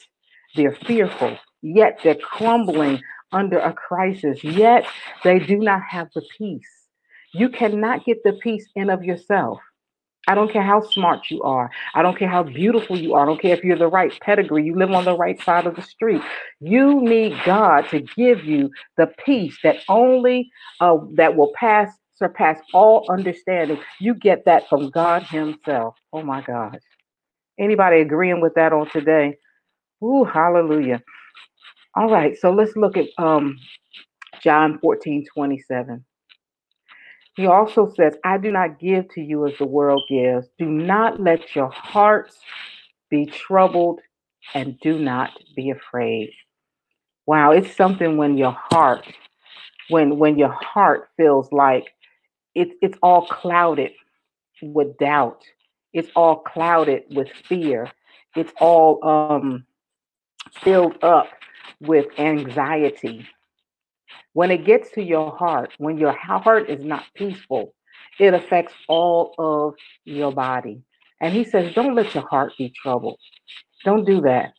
they're 0.55 0.75
fearful. 0.75 1.37
Yet 1.61 1.99
they're 2.03 2.15
crumbling 2.15 3.01
under 3.31 3.59
a 3.59 3.73
crisis, 3.73 4.43
yet 4.43 4.85
they 5.23 5.39
do 5.39 5.57
not 5.57 5.81
have 5.89 6.09
the 6.13 6.23
peace. 6.37 6.69
You 7.33 7.49
cannot 7.49 8.05
get 8.05 8.23
the 8.23 8.33
peace 8.33 8.67
in 8.75 8.89
of 8.89 9.03
yourself. 9.03 9.59
I 10.27 10.35
don't 10.35 10.51
care 10.51 10.63
how 10.63 10.81
smart 10.81 11.31
you 11.31 11.41
are. 11.41 11.71
I 11.95 12.03
don't 12.03 12.17
care 12.17 12.29
how 12.29 12.43
beautiful 12.43 12.97
you 12.97 13.15
are. 13.15 13.23
I 13.23 13.25
don't 13.25 13.41
care 13.41 13.55
if 13.55 13.63
you're 13.63 13.77
the 13.77 13.87
right 13.87 14.13
pedigree. 14.21 14.63
You 14.63 14.77
live 14.77 14.91
on 14.91 15.05
the 15.05 15.17
right 15.17 15.41
side 15.41 15.65
of 15.65 15.75
the 15.75 15.81
street. 15.81 16.21
You 16.59 17.01
need 17.01 17.35
God 17.45 17.89
to 17.89 18.01
give 18.01 18.45
you 18.45 18.69
the 18.97 19.07
peace 19.25 19.57
that 19.63 19.77
only 19.89 20.51
uh, 20.81 20.97
that 21.15 21.35
will 21.35 21.51
pass 21.55 21.89
surpass 22.15 22.59
all 22.73 23.05
understanding. 23.09 23.79
You 23.99 24.13
get 24.13 24.45
that 24.45 24.69
from 24.69 24.89
God 24.91 25.23
Himself. 25.23 25.95
Oh 26.13 26.21
my 26.21 26.41
gosh. 26.41 26.75
Anybody 27.57 28.01
agreeing 28.01 28.41
with 28.41 28.53
that 28.55 28.73
on 28.73 28.89
today? 28.91 29.37
Ooh, 30.03 30.25
hallelujah. 30.25 31.01
All 31.95 32.09
right, 32.09 32.37
so 32.37 32.51
let's 32.51 32.75
look 32.75 32.97
at 32.97 33.07
um, 33.17 33.57
John 34.43 34.79
14 34.79 35.25
27. 35.33 36.05
He 37.35 37.47
also 37.47 37.91
says, 37.95 38.15
I 38.23 38.37
do 38.37 38.51
not 38.51 38.79
give 38.79 39.07
to 39.13 39.21
you 39.21 39.47
as 39.47 39.53
the 39.57 39.65
world 39.65 40.03
gives. 40.09 40.47
Do 40.57 40.65
not 40.65 41.21
let 41.21 41.55
your 41.55 41.69
hearts 41.69 42.37
be 43.09 43.25
troubled 43.25 44.01
and 44.53 44.79
do 44.81 44.99
not 44.99 45.31
be 45.55 45.69
afraid. 45.69 46.31
Wow, 47.25 47.51
it's 47.51 47.75
something 47.75 48.17
when 48.17 48.37
your 48.37 48.57
heart, 48.71 49.05
when 49.89 50.17
when 50.17 50.37
your 50.37 50.51
heart 50.51 51.09
feels 51.15 51.51
like 51.51 51.93
it's 52.55 52.73
it's 52.81 52.97
all 53.01 53.25
clouded 53.27 53.91
with 54.61 54.97
doubt. 54.97 55.43
It's 55.93 56.09
all 56.15 56.37
clouded 56.37 57.03
with 57.11 57.29
fear. 57.29 57.89
It's 58.35 58.51
all 58.59 58.99
um 59.05 59.65
filled 60.61 61.01
up 61.03 61.29
with 61.81 62.07
anxiety. 62.17 63.27
When 64.33 64.51
it 64.51 64.65
gets 64.65 64.91
to 64.91 65.03
your 65.03 65.35
heart, 65.35 65.71
when 65.77 65.97
your 65.97 66.13
heart 66.13 66.69
is 66.69 66.83
not 66.83 67.03
peaceful, 67.15 67.73
it 68.19 68.33
affects 68.33 68.73
all 68.87 69.33
of 69.37 69.75
your 70.05 70.31
body. 70.31 70.81
And 71.21 71.33
he 71.33 71.43
says, 71.43 71.73
Don't 71.73 71.95
let 71.95 72.13
your 72.13 72.27
heart 72.27 72.53
be 72.57 72.71
troubled. 72.81 73.19
Don't 73.85 74.05
do 74.05 74.21
that. 74.21 74.53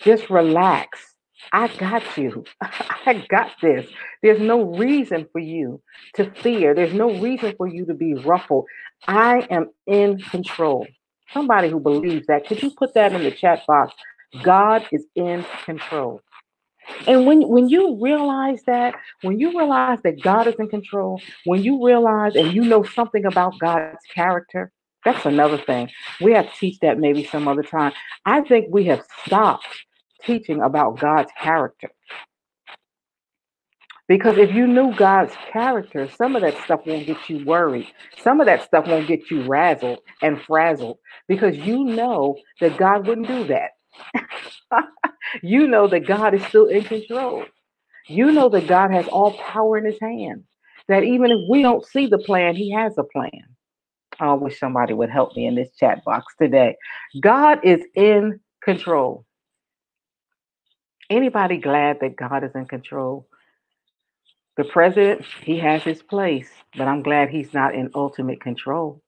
Just 0.00 0.30
relax. 0.30 1.14
I 1.52 1.68
got 1.68 2.16
you. 2.16 2.44
I 2.60 3.24
got 3.28 3.52
this. 3.60 3.86
There's 4.22 4.40
no 4.40 4.62
reason 4.76 5.26
for 5.32 5.40
you 5.40 5.80
to 6.14 6.30
fear. 6.30 6.74
There's 6.74 6.94
no 6.94 7.18
reason 7.20 7.54
for 7.56 7.68
you 7.68 7.86
to 7.86 7.94
be 7.94 8.14
ruffled. 8.14 8.66
I 9.06 9.46
am 9.50 9.70
in 9.86 10.18
control. 10.18 10.86
Somebody 11.32 11.68
who 11.68 11.80
believes 11.80 12.26
that, 12.26 12.46
could 12.46 12.62
you 12.62 12.70
put 12.70 12.94
that 12.94 13.12
in 13.12 13.22
the 13.22 13.30
chat 13.30 13.62
box? 13.66 13.94
God 14.42 14.86
is 14.92 15.06
in 15.14 15.44
control. 15.64 16.20
And 17.06 17.26
when 17.26 17.48
when 17.48 17.68
you 17.68 17.98
realize 18.00 18.62
that, 18.66 18.94
when 19.22 19.38
you 19.38 19.58
realize 19.58 19.98
that 20.04 20.20
God 20.22 20.46
is 20.46 20.54
in 20.58 20.68
control, 20.68 21.20
when 21.44 21.62
you 21.62 21.84
realize 21.84 22.36
and 22.36 22.52
you 22.52 22.64
know 22.64 22.82
something 22.82 23.24
about 23.24 23.58
God's 23.58 24.04
character, 24.14 24.70
that's 25.04 25.26
another 25.26 25.58
thing. 25.58 25.90
We 26.20 26.32
have 26.32 26.50
to 26.50 26.58
teach 26.58 26.78
that 26.80 26.98
maybe 26.98 27.24
some 27.24 27.46
other 27.48 27.62
time. 27.62 27.92
I 28.24 28.40
think 28.40 28.66
we 28.70 28.84
have 28.84 29.04
stopped 29.26 29.66
teaching 30.24 30.60
about 30.60 30.98
God's 30.98 31.30
character. 31.38 31.90
Because 34.06 34.36
if 34.36 34.54
you 34.54 34.66
knew 34.66 34.94
God's 34.94 35.32
character, 35.50 36.10
some 36.18 36.36
of 36.36 36.42
that 36.42 36.58
stuff 36.64 36.80
won't 36.84 37.06
get 37.06 37.30
you 37.30 37.44
worried. 37.46 37.88
Some 38.22 38.38
of 38.38 38.46
that 38.46 38.62
stuff 38.62 38.86
won't 38.86 39.08
get 39.08 39.30
you 39.30 39.38
razzled 39.44 39.98
and 40.20 40.40
frazzled 40.42 40.98
because 41.26 41.56
you 41.56 41.84
know 41.84 42.36
that 42.60 42.76
God 42.76 43.06
wouldn't 43.06 43.28
do 43.28 43.44
that. 43.44 43.70
you 45.42 45.66
know 45.66 45.86
that 45.88 46.06
God 46.06 46.34
is 46.34 46.44
still 46.46 46.66
in 46.66 46.84
control. 46.84 47.44
You 48.08 48.32
know 48.32 48.48
that 48.50 48.66
God 48.66 48.90
has 48.92 49.08
all 49.08 49.32
power 49.32 49.78
in 49.78 49.84
his 49.84 50.00
hands. 50.00 50.44
That 50.88 51.04
even 51.04 51.30
if 51.30 51.48
we 51.48 51.62
don't 51.62 51.86
see 51.86 52.06
the 52.06 52.18
plan, 52.18 52.56
he 52.56 52.72
has 52.72 52.98
a 52.98 53.04
plan. 53.04 53.44
I 54.20 54.32
wish 54.34 54.58
somebody 54.60 54.94
would 54.94 55.10
help 55.10 55.36
me 55.36 55.46
in 55.46 55.54
this 55.54 55.74
chat 55.78 56.04
box 56.04 56.34
today. 56.40 56.76
God 57.20 57.60
is 57.64 57.82
in 57.94 58.40
control. 58.62 59.24
Anybody 61.10 61.58
glad 61.58 62.00
that 62.00 62.16
God 62.16 62.44
is 62.44 62.52
in 62.54 62.66
control? 62.66 63.26
The 64.56 64.64
president, 64.64 65.24
he 65.42 65.58
has 65.58 65.82
his 65.82 66.02
place, 66.02 66.48
but 66.76 66.86
I'm 66.86 67.02
glad 67.02 67.28
he's 67.28 67.52
not 67.52 67.74
in 67.74 67.90
ultimate 67.94 68.40
control. 68.40 69.02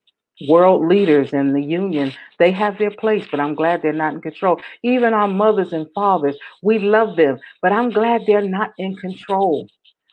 World 0.47 0.87
leaders 0.87 1.33
in 1.33 1.53
the 1.53 1.63
union, 1.63 2.13
they 2.39 2.51
have 2.51 2.77
their 2.77 2.91
place, 2.91 3.25
but 3.31 3.39
I'm 3.39 3.55
glad 3.55 3.81
they're 3.81 3.93
not 3.93 4.13
in 4.13 4.21
control. 4.21 4.61
Even 4.83 5.13
our 5.13 5.27
mothers 5.27 5.73
and 5.73 5.87
fathers, 5.95 6.37
we 6.61 6.79
love 6.79 7.15
them, 7.15 7.39
but 7.61 7.71
I'm 7.71 7.89
glad 7.89 8.21
they're 8.27 8.47
not 8.47 8.71
in 8.77 8.95
control. 8.95 9.67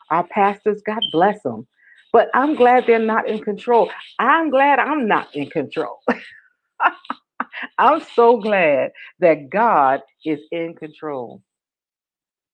Our 0.09 0.25
pastors, 0.27 0.81
God 0.85 1.01
bless 1.11 1.41
them, 1.43 1.67
but 2.13 2.29
I'm 2.33 2.55
glad 2.55 2.85
they're 2.87 2.99
not 2.99 3.27
in 3.27 3.43
control. 3.43 3.91
I'm 4.19 4.49
glad 4.49 4.79
I'm 4.79 5.07
not 5.07 5.35
in 5.35 5.49
control. 5.49 5.99
I'm 7.77 8.01
so 8.15 8.37
glad 8.37 8.91
that 9.19 9.49
God 9.49 10.01
is 10.25 10.39
in 10.51 10.75
control. 10.75 11.41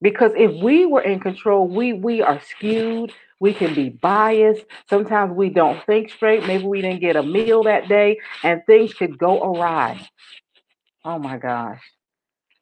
Because 0.02 0.32
if 0.36 0.52
we 0.62 0.86
were 0.86 1.02
in 1.02 1.20
control, 1.20 1.68
we 1.68 1.94
we 1.94 2.22
are 2.22 2.42
skewed. 2.42 3.14
We 3.40 3.54
can 3.54 3.74
be 3.74 3.90
biased. 3.90 4.66
Sometimes 4.90 5.34
we 5.34 5.50
don't 5.50 5.84
think 5.86 6.12
straight. 6.12 6.46
Maybe 6.46 6.64
we 6.64 6.82
didn't 6.82 7.02
get 7.02 7.16
a 7.16 7.24
meal 7.24 7.64
that 7.64 7.88
day, 7.88 8.20
and 8.44 8.62
things 8.66 8.94
could 8.94 9.18
go 9.18 9.42
awry. 9.42 10.08
Oh 11.04 11.18
my 11.20 11.38
gosh. 11.38 11.82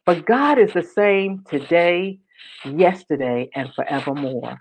But 0.05 0.25
God 0.25 0.57
is 0.57 0.73
the 0.73 0.83
same 0.83 1.43
today, 1.49 2.19
yesterday, 2.65 3.49
and 3.53 3.73
forevermore. 3.73 4.59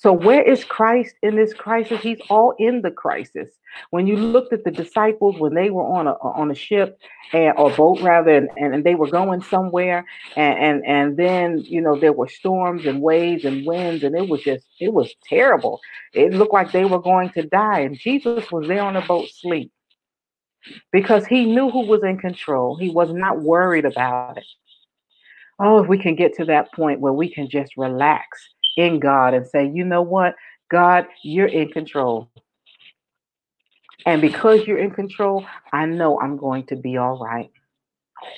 So, 0.00 0.14
where 0.14 0.40
is 0.40 0.64
Christ 0.64 1.14
in 1.22 1.36
this 1.36 1.52
crisis? 1.52 2.00
He's 2.00 2.22
all 2.30 2.54
in 2.58 2.80
the 2.80 2.90
crisis. 2.90 3.50
When 3.90 4.06
you 4.06 4.16
looked 4.16 4.50
at 4.54 4.64
the 4.64 4.70
disciples 4.70 5.38
when 5.38 5.52
they 5.52 5.68
were 5.68 5.84
on 5.84 6.06
a 6.06 6.12
on 6.12 6.50
a 6.50 6.54
ship 6.54 6.98
and, 7.34 7.52
or 7.58 7.70
boat 7.76 8.00
rather, 8.00 8.30
and, 8.34 8.48
and 8.56 8.82
they 8.82 8.94
were 8.94 9.10
going 9.10 9.42
somewhere, 9.42 10.06
and, 10.36 10.58
and 10.58 10.86
and 10.86 11.16
then 11.18 11.58
you 11.58 11.82
know 11.82 12.00
there 12.00 12.14
were 12.14 12.28
storms 12.28 12.86
and 12.86 13.02
waves 13.02 13.44
and 13.44 13.66
winds, 13.66 14.02
and 14.02 14.16
it 14.16 14.26
was 14.26 14.40
just 14.40 14.66
it 14.80 14.94
was 14.94 15.14
terrible. 15.28 15.80
It 16.14 16.32
looked 16.32 16.54
like 16.54 16.72
they 16.72 16.86
were 16.86 17.02
going 17.02 17.28
to 17.32 17.42
die, 17.42 17.80
and 17.80 17.94
Jesus 17.94 18.50
was 18.50 18.68
there 18.68 18.82
on 18.82 18.94
the 18.94 19.02
boat 19.02 19.28
sleep 19.28 19.70
because 20.92 21.26
he 21.26 21.44
knew 21.44 21.68
who 21.68 21.86
was 21.86 22.02
in 22.02 22.16
control. 22.16 22.74
He 22.74 22.88
was 22.88 23.12
not 23.12 23.42
worried 23.42 23.84
about 23.84 24.38
it. 24.38 24.46
Oh, 25.58 25.82
if 25.82 25.90
we 25.90 25.98
can 25.98 26.14
get 26.14 26.36
to 26.36 26.46
that 26.46 26.72
point 26.72 27.00
where 27.00 27.12
we 27.12 27.30
can 27.30 27.50
just 27.50 27.76
relax 27.76 28.48
in 28.76 29.00
God 29.00 29.34
and 29.34 29.46
say, 29.46 29.70
you 29.72 29.84
know 29.84 30.02
what, 30.02 30.34
God, 30.70 31.06
you're 31.22 31.46
in 31.46 31.70
control. 31.70 32.30
And 34.06 34.20
because 34.20 34.66
you're 34.66 34.78
in 34.78 34.92
control, 34.92 35.44
I 35.72 35.86
know 35.86 36.18
I'm 36.20 36.36
going 36.36 36.66
to 36.66 36.76
be 36.76 36.96
all 36.96 37.18
right. 37.18 37.50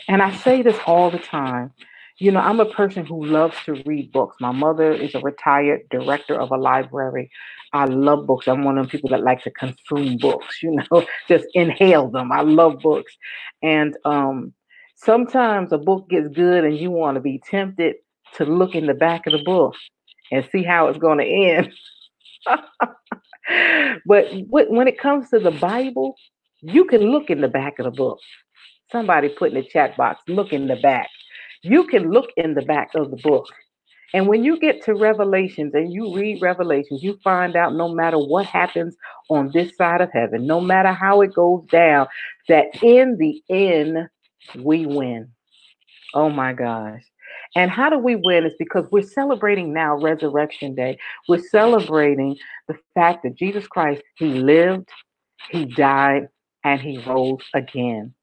And 0.08 0.22
I 0.22 0.34
say 0.36 0.62
this 0.62 0.78
all 0.86 1.10
the 1.10 1.18
time. 1.18 1.72
You 2.18 2.30
know, 2.30 2.40
I'm 2.40 2.60
a 2.60 2.66
person 2.66 3.06
who 3.06 3.24
loves 3.24 3.56
to 3.64 3.82
read 3.86 4.12
books. 4.12 4.36
My 4.40 4.52
mother 4.52 4.92
is 4.92 5.14
a 5.14 5.20
retired 5.20 5.82
director 5.90 6.38
of 6.40 6.50
a 6.50 6.56
library. 6.56 7.30
I 7.72 7.86
love 7.86 8.26
books. 8.26 8.46
I'm 8.46 8.64
one 8.64 8.78
of 8.78 8.86
the 8.86 8.90
people 8.90 9.10
that 9.10 9.22
like 9.22 9.42
to 9.44 9.50
consume 9.50 10.18
books, 10.18 10.58
you 10.62 10.76
know, 10.76 11.06
just 11.28 11.46
inhale 11.54 12.10
them. 12.10 12.30
I 12.30 12.42
love 12.42 12.80
books. 12.80 13.16
And 13.62 13.96
um, 14.04 14.52
sometimes 14.96 15.72
a 15.72 15.78
book 15.78 16.08
gets 16.10 16.28
good 16.28 16.64
and 16.64 16.76
you 16.76 16.90
want 16.90 17.16
to 17.16 17.20
be 17.20 17.42
tempted 17.50 17.96
to 18.34 18.44
look 18.44 18.74
in 18.74 18.86
the 18.86 18.94
back 18.94 19.26
of 19.26 19.32
the 19.32 19.42
book 19.42 19.74
and 20.32 20.48
see 20.50 20.64
how 20.64 20.88
it's 20.88 20.98
going 20.98 21.18
to 21.18 21.24
end. 21.24 21.72
but 24.06 24.26
when 24.48 24.88
it 24.88 24.98
comes 24.98 25.30
to 25.30 25.38
the 25.38 25.52
Bible, 25.52 26.16
you 26.62 26.84
can 26.86 27.02
look 27.02 27.30
in 27.30 27.40
the 27.40 27.48
back 27.48 27.78
of 27.78 27.84
the 27.84 27.90
book. 27.90 28.18
Somebody 28.90 29.28
put 29.28 29.50
in 29.50 29.54
the 29.62 29.68
chat 29.68 29.96
box, 29.96 30.22
look 30.26 30.52
in 30.52 30.66
the 30.66 30.76
back. 30.76 31.08
You 31.62 31.86
can 31.86 32.10
look 32.10 32.30
in 32.36 32.54
the 32.54 32.62
back 32.62 32.90
of 32.96 33.10
the 33.10 33.16
book. 33.18 33.46
And 34.14 34.28
when 34.28 34.44
you 34.44 34.58
get 34.58 34.82
to 34.84 34.94
Revelations 34.94 35.74
and 35.74 35.92
you 35.92 36.14
read 36.14 36.42
Revelations, 36.42 37.02
you 37.02 37.18
find 37.24 37.56
out 37.56 37.74
no 37.74 37.88
matter 37.94 38.18
what 38.18 38.46
happens 38.46 38.96
on 39.30 39.50
this 39.54 39.74
side 39.76 40.00
of 40.00 40.10
heaven, 40.12 40.46
no 40.46 40.60
matter 40.60 40.92
how 40.92 41.22
it 41.22 41.32
goes 41.34 41.64
down, 41.70 42.08
that 42.48 42.66
in 42.82 43.16
the 43.18 43.42
end, 43.48 44.08
we 44.58 44.86
win. 44.86 45.28
Oh 46.14 46.28
my 46.28 46.52
gosh. 46.52 47.02
And 47.54 47.70
how 47.70 47.90
do 47.90 47.98
we 47.98 48.16
win? 48.16 48.46
Is 48.46 48.54
because 48.58 48.86
we're 48.90 49.02
celebrating 49.02 49.72
now 49.72 49.96
Resurrection 49.96 50.74
Day. 50.74 50.98
We're 51.28 51.42
celebrating 51.50 52.36
the 52.68 52.76
fact 52.94 53.22
that 53.24 53.36
Jesus 53.36 53.66
Christ, 53.66 54.02
He 54.16 54.26
lived, 54.26 54.88
He 55.50 55.66
died, 55.66 56.28
and 56.64 56.80
He 56.80 56.98
rose 56.98 57.44
again. 57.54 58.14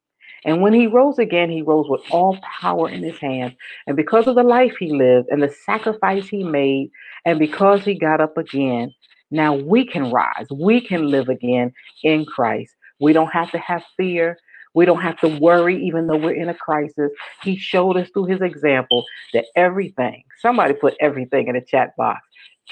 And 0.44 0.62
when 0.62 0.72
he 0.72 0.86
rose 0.86 1.18
again, 1.18 1.50
he 1.50 1.62
rose 1.62 1.86
with 1.88 2.00
all 2.10 2.38
power 2.60 2.88
in 2.88 3.02
his 3.02 3.18
hands. 3.18 3.54
And 3.86 3.96
because 3.96 4.26
of 4.26 4.36
the 4.36 4.42
life 4.42 4.74
he 4.78 4.90
lived 4.92 5.28
and 5.30 5.42
the 5.42 5.54
sacrifice 5.66 6.28
he 6.28 6.44
made, 6.44 6.90
and 7.24 7.38
because 7.38 7.84
he 7.84 7.94
got 7.94 8.20
up 8.20 8.38
again, 8.38 8.92
now 9.30 9.54
we 9.54 9.84
can 9.84 10.10
rise. 10.10 10.46
We 10.50 10.80
can 10.80 11.10
live 11.10 11.28
again 11.28 11.72
in 12.02 12.24
Christ. 12.24 12.74
We 13.00 13.12
don't 13.12 13.32
have 13.32 13.50
to 13.52 13.58
have 13.58 13.84
fear. 13.96 14.38
We 14.74 14.84
don't 14.84 15.00
have 15.00 15.18
to 15.20 15.28
worry, 15.40 15.84
even 15.84 16.06
though 16.06 16.16
we're 16.16 16.34
in 16.34 16.48
a 16.48 16.54
crisis. 16.54 17.10
He 17.42 17.56
showed 17.56 17.96
us 17.96 18.08
through 18.10 18.26
his 18.26 18.40
example 18.40 19.04
that 19.32 19.46
everything, 19.56 20.22
somebody 20.40 20.74
put 20.74 20.94
everything 21.00 21.48
in 21.48 21.54
the 21.54 21.60
chat 21.60 21.96
box, 21.96 22.20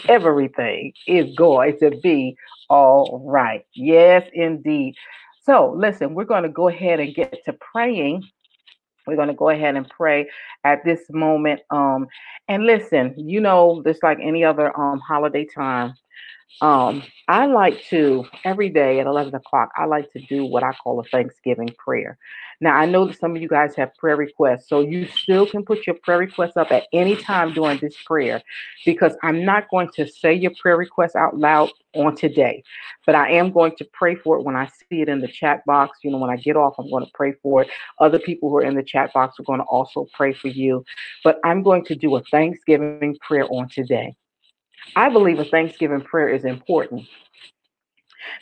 everything 0.09 0.93
is 1.07 1.35
going 1.35 1.79
to 1.81 1.91
be 2.03 2.37
all 2.71 3.23
right. 3.27 3.65
Yes, 3.75 4.29
indeed. 4.33 4.95
So, 5.43 5.75
listen, 5.77 6.15
we're 6.15 6.25
going 6.25 6.43
to 6.43 6.49
go 6.49 6.69
ahead 6.69 7.01
and 7.01 7.15
get 7.15 7.45
to 7.47 7.53
praying. 7.55 8.23
We're 9.07 9.17
going 9.17 9.29
to 9.29 9.35
go 9.35 9.49
ahead 9.49 9.75
and 9.77 9.89
pray 9.89 10.29
at 10.65 10.85
this 10.85 11.01
moment. 11.09 11.63
Um, 11.71 12.07
and 12.49 12.67
listen, 12.67 13.15
you 13.17 13.41
know, 13.41 13.83
just 13.87 14.03
like 14.03 14.19
any 14.23 14.45
other 14.45 14.79
um 14.79 15.01
holiday 15.01 15.47
time, 15.47 15.95
um, 16.61 17.05
I 17.29 17.47
like 17.47 17.85
to 17.91 18.27
every 18.45 18.69
day 18.69 18.99
at 18.99 19.07
11 19.07 19.35
o'clock, 19.35 19.71
I 19.77 19.85
like 19.85 20.11
to 20.13 20.21
do 20.21 20.45
what 20.45 20.65
I 20.65 20.73
call 20.73 20.99
a 20.99 21.05
Thanksgiving 21.05 21.69
prayer. 21.79 22.19
Now, 22.61 22.75
I 22.75 22.87
know 22.87 23.07
that 23.07 23.19
some 23.19 23.37
of 23.37 23.43
you 23.43 23.47
guys 23.47 23.77
have 23.77 23.95
prayer 23.95 24.17
requests, 24.17 24.69
so 24.69 24.81
you 24.81 25.07
still 25.07 25.47
can 25.47 25.65
put 25.65 25.87
your 25.87 25.95
prayer 26.03 26.19
requests 26.19 26.57
up 26.57 26.73
at 26.73 26.89
any 26.93 27.15
time 27.15 27.53
during 27.53 27.79
this 27.79 27.95
prayer 28.05 28.43
because 28.85 29.13
I'm 29.23 29.45
not 29.45 29.71
going 29.71 29.91
to 29.95 30.09
say 30.09 30.35
your 30.35 30.51
prayer 30.61 30.77
requests 30.77 31.15
out 31.15 31.37
loud 31.37 31.71
on 31.95 32.17
today, 32.17 32.65
but 33.07 33.15
I 33.15 33.31
am 33.33 33.53
going 33.53 33.77
to 33.77 33.85
pray 33.93 34.17
for 34.17 34.37
it 34.39 34.43
when 34.43 34.57
I 34.57 34.67
see 34.67 35.03
it 35.03 35.09
in 35.09 35.21
the 35.21 35.29
chat 35.29 35.65
box. 35.65 35.99
You 36.03 36.11
know, 36.11 36.19
when 36.19 36.31
I 36.31 36.37
get 36.37 36.57
off, 36.57 36.75
I'm 36.79 36.91
going 36.91 37.05
to 37.05 37.13
pray 37.15 37.35
for 37.41 37.63
it. 37.63 37.69
Other 38.01 38.19
people 38.19 38.51
who 38.51 38.57
are 38.57 38.65
in 38.65 38.75
the 38.75 38.83
chat 38.83 39.13
box 39.13 39.39
are 39.39 39.45
going 39.45 39.61
to 39.61 39.67
also 39.67 40.09
pray 40.13 40.33
for 40.33 40.49
you, 40.49 40.85
but 41.23 41.39
I'm 41.45 41.63
going 41.63 41.85
to 41.85 41.95
do 41.95 42.17
a 42.17 42.23
Thanksgiving 42.23 43.17
prayer 43.23 43.47
on 43.49 43.69
today. 43.69 44.17
I 44.97 45.09
believe 45.11 45.39
a 45.39 45.45
Thanksgiving 45.45 46.01
prayer 46.01 46.29
is 46.29 46.45
important 46.45 47.07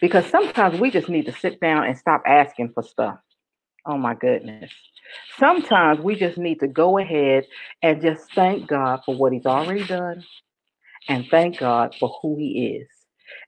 because 0.01 0.27
sometimes 0.27 0.81
we 0.81 0.91
just 0.91 1.09
need 1.09 1.27
to 1.27 1.33
sit 1.33 1.61
down 1.61 1.85
and 1.85 1.97
stop 1.97 2.23
asking 2.27 2.71
for 2.73 2.83
stuff. 2.83 3.19
Oh 3.87 3.99
my 3.99 4.15
goodness. 4.15 4.73
Sometimes 5.39 6.01
we 6.01 6.17
just 6.17 6.39
need 6.39 6.61
to 6.61 6.69
go 6.69 6.99
ahead 6.99 7.47
and 7.83 8.03
just 8.03 8.33
thank 8.35 8.67
God 8.69 9.01
for 9.05 9.15
what 9.15 9.33
He's 9.33 9.47
already 9.47 9.85
done 9.85 10.25
and 11.09 11.27
thank 11.31 11.59
God 11.59 11.95
for 11.99 12.17
who 12.21 12.37
He 12.37 12.79
is. 12.81 12.96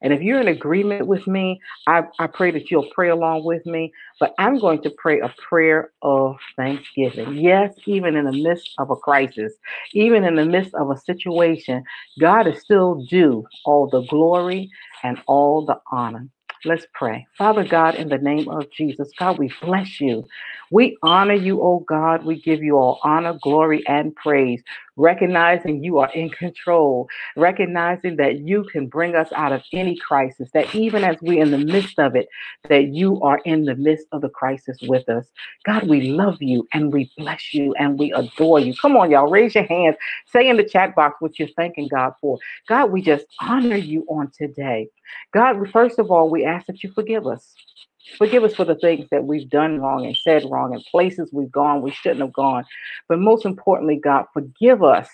And 0.02 0.12
if 0.12 0.20
you're 0.22 0.40
in 0.40 0.48
agreement 0.48 1.06
with 1.06 1.26
me, 1.26 1.60
I, 1.86 2.02
I 2.18 2.26
pray 2.26 2.50
that 2.52 2.70
you'll 2.70 2.90
pray 2.94 3.10
along 3.10 3.44
with 3.44 3.64
me. 3.66 3.92
But 4.20 4.34
I'm 4.38 4.58
going 4.58 4.82
to 4.82 4.90
pray 4.90 5.20
a 5.20 5.34
prayer 5.48 5.90
of 6.02 6.36
thanksgiving. 6.56 7.34
Yes, 7.34 7.74
even 7.86 8.16
in 8.16 8.24
the 8.24 8.32
midst 8.32 8.70
of 8.78 8.90
a 8.90 8.96
crisis, 8.96 9.54
even 9.92 10.24
in 10.24 10.36
the 10.36 10.44
midst 10.44 10.74
of 10.74 10.90
a 10.90 10.96
situation, 10.96 11.84
God 12.18 12.46
is 12.46 12.60
still 12.60 13.04
due 13.06 13.46
all 13.64 13.88
the 13.88 14.02
glory 14.02 14.70
and 15.02 15.20
all 15.26 15.64
the 15.64 15.80
honor. 15.90 16.28
Let's 16.64 16.86
pray. 16.92 17.26
Father 17.36 17.64
God, 17.64 17.94
in 17.94 18.08
the 18.08 18.18
name 18.18 18.48
of 18.48 18.70
Jesus, 18.72 19.10
God, 19.16 19.38
we 19.38 19.52
bless 19.62 20.00
you. 20.00 20.24
We 20.72 20.98
honor 21.02 21.34
you, 21.34 21.62
oh 21.62 21.84
God. 21.88 22.24
We 22.24 22.40
give 22.40 22.62
you 22.62 22.76
all 22.76 23.00
honor, 23.04 23.38
glory, 23.40 23.86
and 23.86 24.14
praise. 24.16 24.62
Recognizing 24.98 25.82
you 25.82 25.98
are 25.98 26.10
in 26.12 26.28
control, 26.28 27.08
recognizing 27.36 28.16
that 28.16 28.40
you 28.40 28.64
can 28.64 28.88
bring 28.88 29.14
us 29.14 29.28
out 29.34 29.52
of 29.52 29.62
any 29.72 29.96
crisis, 29.96 30.50
that 30.52 30.74
even 30.74 31.04
as 31.04 31.16
we're 31.22 31.42
in 31.42 31.50
the 31.52 31.58
midst 31.58 31.98
of 31.98 32.16
it, 32.16 32.28
that 32.68 32.88
you 32.88 33.20
are 33.22 33.40
in 33.44 33.64
the 33.64 33.76
midst 33.76 34.06
of 34.12 34.20
the 34.20 34.28
crisis 34.28 34.76
with 34.82 35.08
us. 35.08 35.26
God, 35.64 35.88
we 35.88 36.10
love 36.10 36.42
you 36.42 36.66
and 36.74 36.92
we 36.92 37.10
bless 37.16 37.54
you 37.54 37.74
and 37.78 37.98
we 37.98 38.12
adore 38.12 38.60
you. 38.60 38.74
Come 38.74 38.96
on, 38.96 39.10
y'all, 39.10 39.30
raise 39.30 39.54
your 39.54 39.64
hands. 39.64 39.96
Say 40.26 40.48
in 40.48 40.56
the 40.56 40.64
chat 40.64 40.94
box 40.94 41.16
what 41.20 41.38
you're 41.38 41.48
thanking 41.56 41.88
God 41.88 42.12
for. 42.20 42.38
God, 42.68 42.90
we 42.90 43.00
just 43.00 43.26
honor 43.40 43.76
you 43.76 44.04
on 44.08 44.30
today. 44.36 44.88
God, 45.32 45.56
first 45.70 45.98
of 45.98 46.10
all, 46.10 46.28
we 46.28 46.44
ask 46.44 46.66
that 46.66 46.82
you 46.82 46.90
forgive 46.92 47.26
us. 47.26 47.54
Forgive 48.16 48.44
us 48.44 48.54
for 48.54 48.64
the 48.64 48.74
things 48.76 49.06
that 49.10 49.24
we've 49.24 49.48
done 49.48 49.80
wrong 49.80 50.06
and 50.06 50.16
said 50.16 50.44
wrong 50.50 50.74
and 50.74 50.84
places 50.84 51.30
we've 51.32 51.52
gone 51.52 51.82
we 51.82 51.90
shouldn't 51.90 52.20
have 52.20 52.32
gone. 52.32 52.64
But 53.08 53.18
most 53.18 53.44
importantly, 53.44 54.00
God, 54.02 54.26
forgive 54.32 54.82
us 54.82 55.08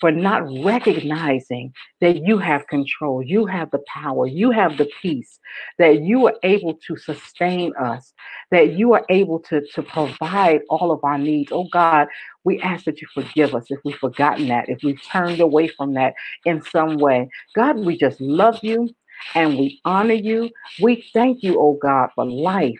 for 0.00 0.12
not 0.12 0.42
recognizing 0.62 1.72
that 2.00 2.24
you 2.24 2.38
have 2.38 2.66
control, 2.68 3.22
you 3.22 3.46
have 3.46 3.70
the 3.70 3.82
power, 3.92 4.26
you 4.26 4.50
have 4.50 4.76
the 4.76 4.88
peace, 5.02 5.40
that 5.78 6.02
you 6.02 6.26
are 6.26 6.36
able 6.42 6.74
to 6.86 6.96
sustain 6.96 7.72
us, 7.76 8.12
that 8.50 8.74
you 8.74 8.92
are 8.92 9.04
able 9.08 9.40
to, 9.40 9.60
to 9.74 9.82
provide 9.82 10.60
all 10.68 10.92
of 10.92 11.00
our 11.02 11.18
needs. 11.18 11.50
Oh 11.50 11.68
God, 11.72 12.08
we 12.44 12.60
ask 12.60 12.84
that 12.84 13.00
you 13.00 13.08
forgive 13.12 13.54
us 13.54 13.66
if 13.70 13.80
we've 13.84 13.96
forgotten 13.96 14.48
that, 14.48 14.68
if 14.68 14.82
we've 14.84 15.02
turned 15.02 15.40
away 15.40 15.68
from 15.68 15.94
that 15.94 16.14
in 16.44 16.62
some 16.62 16.96
way. 16.98 17.28
God, 17.54 17.78
we 17.78 17.98
just 17.98 18.20
love 18.20 18.60
you 18.62 18.90
and 19.34 19.58
we 19.58 19.80
honor 19.84 20.14
you. 20.14 20.50
We 20.80 21.04
thank 21.12 21.42
you, 21.42 21.58
oh 21.60 21.78
God, 21.80 22.10
for 22.14 22.26
life. 22.26 22.78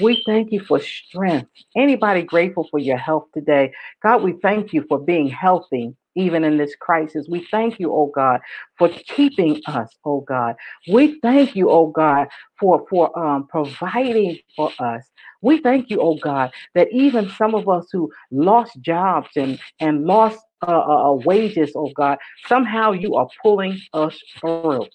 We 0.00 0.22
thank 0.26 0.52
you 0.52 0.60
for 0.60 0.80
strength. 0.80 1.50
Anybody 1.76 2.22
grateful 2.22 2.66
for 2.70 2.78
your 2.78 2.96
health 2.96 3.26
today? 3.34 3.72
God, 4.02 4.22
we 4.22 4.34
thank 4.42 4.72
you 4.72 4.84
for 4.88 4.98
being 4.98 5.28
healthy 5.28 5.94
even 6.14 6.44
in 6.44 6.58
this 6.58 6.74
crisis. 6.76 7.26
We 7.28 7.46
thank 7.50 7.78
you, 7.78 7.92
oh 7.92 8.10
God, 8.14 8.40
for 8.78 8.88
keeping 8.88 9.60
us, 9.66 9.88
oh 10.04 10.20
God. 10.20 10.56
We 10.90 11.18
thank 11.20 11.56
you, 11.56 11.70
oh 11.70 11.88
God, 11.88 12.28
for 12.58 12.84
for 12.88 13.16
um, 13.18 13.46
providing 13.48 14.38
for 14.56 14.70
us. 14.78 15.04
We 15.40 15.60
thank 15.60 15.90
you, 15.90 16.00
oh 16.00 16.16
God, 16.16 16.52
that 16.74 16.88
even 16.92 17.30
some 17.30 17.54
of 17.54 17.68
us 17.68 17.86
who 17.92 18.10
lost 18.30 18.80
jobs 18.80 19.28
and 19.36 19.58
and 19.80 20.04
lost 20.04 20.38
uh, 20.66 20.70
uh, 20.70 21.10
uh 21.10 21.14
wages, 21.14 21.72
oh 21.74 21.90
God, 21.94 22.18
somehow 22.46 22.92
you 22.92 23.14
are 23.14 23.28
pulling 23.42 23.80
us 23.92 24.18
through. 24.40 24.86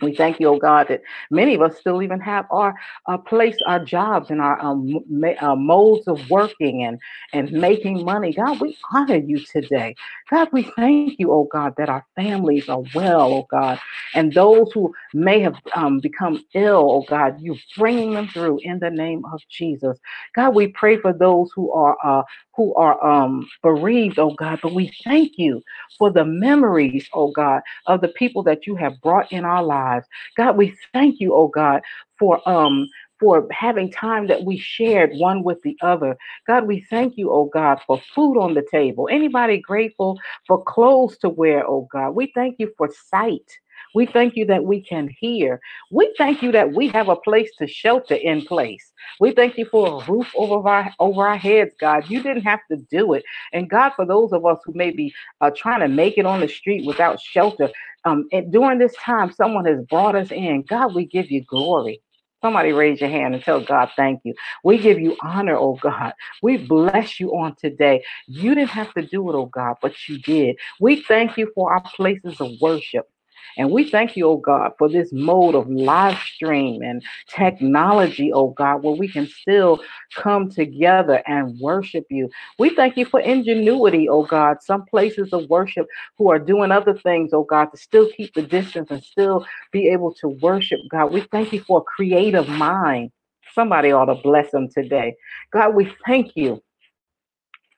We 0.00 0.14
thank 0.14 0.40
you, 0.40 0.48
oh 0.48 0.58
God, 0.58 0.88
that 0.88 1.02
many 1.30 1.54
of 1.54 1.62
us 1.62 1.78
still 1.78 2.02
even 2.02 2.20
have 2.20 2.46
our 2.50 2.74
uh, 3.06 3.18
place, 3.18 3.56
our 3.66 3.84
jobs, 3.84 4.30
and 4.30 4.40
our 4.40 4.60
um, 4.60 4.98
uh, 5.40 5.56
modes 5.56 6.06
of 6.08 6.28
working 6.30 6.84
and 6.84 7.00
and 7.32 7.52
making 7.52 8.04
money. 8.04 8.32
God, 8.32 8.60
we 8.60 8.76
honor 8.92 9.16
you 9.16 9.40
today. 9.40 9.94
God, 10.30 10.48
we 10.52 10.62
thank 10.76 11.18
you, 11.18 11.32
oh 11.32 11.48
God, 11.52 11.74
that 11.76 11.88
our 11.90 12.04
families 12.16 12.68
are 12.68 12.82
well, 12.94 13.32
oh 13.32 13.46
God, 13.50 13.78
and 14.14 14.32
those 14.32 14.72
who 14.72 14.94
may 15.12 15.40
have 15.40 15.56
um, 15.74 16.00
become 16.00 16.42
ill, 16.54 16.88
oh 16.90 17.04
God, 17.08 17.40
you 17.40 17.56
bringing 17.76 18.14
them 18.14 18.28
through 18.28 18.60
in 18.62 18.78
the 18.78 18.90
name 18.90 19.24
of 19.32 19.40
Jesus. 19.50 19.98
God, 20.34 20.54
we 20.54 20.68
pray 20.68 20.96
for 20.96 21.12
those 21.12 21.50
who 21.54 21.70
are 21.72 21.96
uh, 22.02 22.22
who 22.56 22.74
are 22.74 23.04
um, 23.04 23.48
bereaved, 23.62 24.18
oh 24.18 24.32
God, 24.34 24.60
but 24.62 24.72
we 24.72 24.92
thank 25.04 25.32
you 25.36 25.62
for 25.98 26.10
the 26.10 26.24
memories, 26.24 27.08
oh 27.12 27.30
God, 27.30 27.60
of 27.86 28.00
the 28.00 28.08
people 28.08 28.42
that 28.44 28.66
you 28.66 28.76
have 28.76 29.00
brought 29.02 29.30
in 29.30 29.44
our 29.44 29.62
lives. 29.62 30.06
God, 30.36 30.56
we 30.56 30.74
thank 30.92 31.20
you, 31.20 31.34
oh 31.34 31.48
God, 31.48 31.82
for 32.18 32.46
um 32.48 32.88
for 33.24 33.48
having 33.50 33.90
time 33.90 34.26
that 34.26 34.44
we 34.44 34.58
shared 34.58 35.10
one 35.14 35.42
with 35.42 35.62
the 35.62 35.78
other. 35.80 36.14
God, 36.46 36.66
we 36.66 36.86
thank 36.90 37.16
you, 37.16 37.30
oh 37.32 37.46
God, 37.46 37.80
for 37.86 37.98
food 38.14 38.38
on 38.38 38.52
the 38.52 38.66
table. 38.70 39.08
Anybody 39.10 39.58
grateful 39.58 40.20
for 40.46 40.62
clothes 40.62 41.16
to 41.18 41.30
wear, 41.30 41.66
oh 41.66 41.88
God? 41.90 42.10
We 42.10 42.30
thank 42.34 42.56
you 42.58 42.70
for 42.76 42.90
sight. 43.08 43.50
We 43.94 44.04
thank 44.04 44.36
you 44.36 44.44
that 44.46 44.64
we 44.64 44.82
can 44.82 45.08
hear. 45.08 45.58
We 45.90 46.14
thank 46.18 46.42
you 46.42 46.52
that 46.52 46.72
we 46.72 46.88
have 46.88 47.08
a 47.08 47.16
place 47.16 47.50
to 47.58 47.66
shelter 47.66 48.14
in 48.14 48.44
place. 48.44 48.92
We 49.20 49.32
thank 49.32 49.56
you 49.56 49.64
for 49.64 50.02
a 50.02 50.04
roof 50.06 50.30
over 50.36 50.68
our 50.68 50.92
over 50.98 51.26
our 51.26 51.36
heads, 51.38 51.74
God. 51.80 52.10
You 52.10 52.22
didn't 52.22 52.42
have 52.42 52.60
to 52.70 52.76
do 52.76 53.14
it. 53.14 53.24
And 53.54 53.70
God, 53.70 53.92
for 53.96 54.04
those 54.04 54.32
of 54.32 54.44
us 54.44 54.58
who 54.66 54.74
may 54.74 54.90
be 54.90 55.14
uh, 55.40 55.50
trying 55.56 55.80
to 55.80 55.88
make 55.88 56.18
it 56.18 56.26
on 56.26 56.40
the 56.40 56.48
street 56.48 56.84
without 56.86 57.20
shelter, 57.20 57.70
um, 58.04 58.28
and 58.32 58.52
during 58.52 58.78
this 58.78 58.94
time, 58.96 59.32
someone 59.32 59.64
has 59.64 59.80
brought 59.86 60.14
us 60.14 60.30
in. 60.30 60.62
God, 60.68 60.94
we 60.94 61.06
give 61.06 61.30
you 61.30 61.42
glory. 61.44 62.02
Somebody 62.44 62.72
raise 62.72 63.00
your 63.00 63.08
hand 63.08 63.34
and 63.34 63.42
tell 63.42 63.64
God, 63.64 63.88
thank 63.96 64.20
you. 64.24 64.34
We 64.64 64.76
give 64.76 65.00
you 65.00 65.16
honor, 65.22 65.56
oh 65.56 65.78
God. 65.80 66.12
We 66.42 66.58
bless 66.58 67.18
you 67.18 67.34
on 67.34 67.56
today. 67.56 68.04
You 68.26 68.54
didn't 68.54 68.68
have 68.68 68.92
to 68.94 69.02
do 69.02 69.30
it, 69.30 69.34
oh 69.34 69.46
God, 69.46 69.76
but 69.80 69.94
you 70.08 70.18
did. 70.18 70.56
We 70.78 71.02
thank 71.02 71.38
you 71.38 71.50
for 71.54 71.72
our 71.72 71.82
places 71.96 72.42
of 72.42 72.50
worship. 72.60 73.08
And 73.56 73.70
we 73.70 73.88
thank 73.88 74.16
you, 74.16 74.28
oh 74.28 74.36
God, 74.36 74.72
for 74.78 74.88
this 74.88 75.12
mode 75.12 75.54
of 75.54 75.68
live 75.68 76.18
stream 76.18 76.82
and 76.82 77.02
technology, 77.28 78.32
oh 78.32 78.50
God, 78.50 78.82
where 78.82 78.94
we 78.94 79.08
can 79.08 79.26
still 79.26 79.80
come 80.14 80.50
together 80.50 81.22
and 81.26 81.58
worship 81.60 82.06
you. 82.10 82.30
We 82.58 82.74
thank 82.74 82.96
you 82.96 83.04
for 83.04 83.20
ingenuity, 83.20 84.08
oh 84.08 84.24
God. 84.24 84.62
Some 84.62 84.84
places 84.84 85.32
of 85.32 85.48
worship 85.48 85.86
who 86.18 86.30
are 86.30 86.38
doing 86.38 86.72
other 86.72 86.94
things, 86.94 87.32
oh 87.32 87.44
God, 87.44 87.66
to 87.66 87.76
still 87.76 88.10
keep 88.16 88.34
the 88.34 88.42
distance 88.42 88.90
and 88.90 89.02
still 89.02 89.46
be 89.72 89.88
able 89.88 90.14
to 90.14 90.28
worship 90.28 90.80
God. 90.90 91.12
We 91.12 91.22
thank 91.32 91.52
you 91.52 91.60
for 91.60 91.78
a 91.80 91.82
creative 91.82 92.48
mind. 92.48 93.10
Somebody 93.54 93.92
ought 93.92 94.06
to 94.06 94.16
bless 94.16 94.50
them 94.50 94.68
today. 94.68 95.14
God, 95.52 95.74
we 95.74 95.92
thank 96.06 96.32
you 96.34 96.62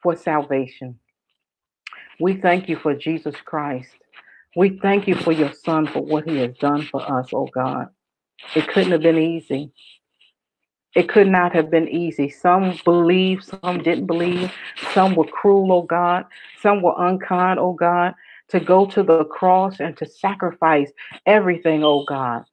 for 0.02 0.16
salvation. 0.16 0.98
We 2.18 2.40
thank 2.40 2.68
you 2.68 2.76
for 2.76 2.94
Jesus 2.94 3.34
Christ. 3.44 3.90
We 4.56 4.78
thank 4.78 5.06
you 5.06 5.14
for 5.14 5.32
your 5.32 5.52
son 5.52 5.86
for 5.86 6.00
what 6.00 6.26
he 6.26 6.38
has 6.38 6.56
done 6.56 6.88
for 6.90 7.02
us, 7.02 7.28
oh 7.34 7.46
God. 7.54 7.88
It 8.54 8.66
couldn't 8.68 8.92
have 8.92 9.02
been 9.02 9.18
easy. 9.18 9.70
It 10.94 11.10
could 11.10 11.28
not 11.28 11.54
have 11.54 11.70
been 11.70 11.88
easy. 11.88 12.30
Some 12.30 12.78
believed, 12.82 13.44
some 13.44 13.82
didn't 13.82 14.06
believe. 14.06 14.50
Some 14.94 15.14
were 15.14 15.26
cruel, 15.26 15.70
oh 15.72 15.82
God. 15.82 16.24
Some 16.62 16.80
were 16.80 16.94
unkind, 16.96 17.60
oh 17.60 17.74
God, 17.74 18.14
to 18.48 18.58
go 18.58 18.86
to 18.86 19.02
the 19.02 19.26
cross 19.26 19.78
and 19.78 19.94
to 19.98 20.06
sacrifice 20.06 20.90
everything, 21.26 21.84
oh 21.84 22.06
God. 22.08 22.44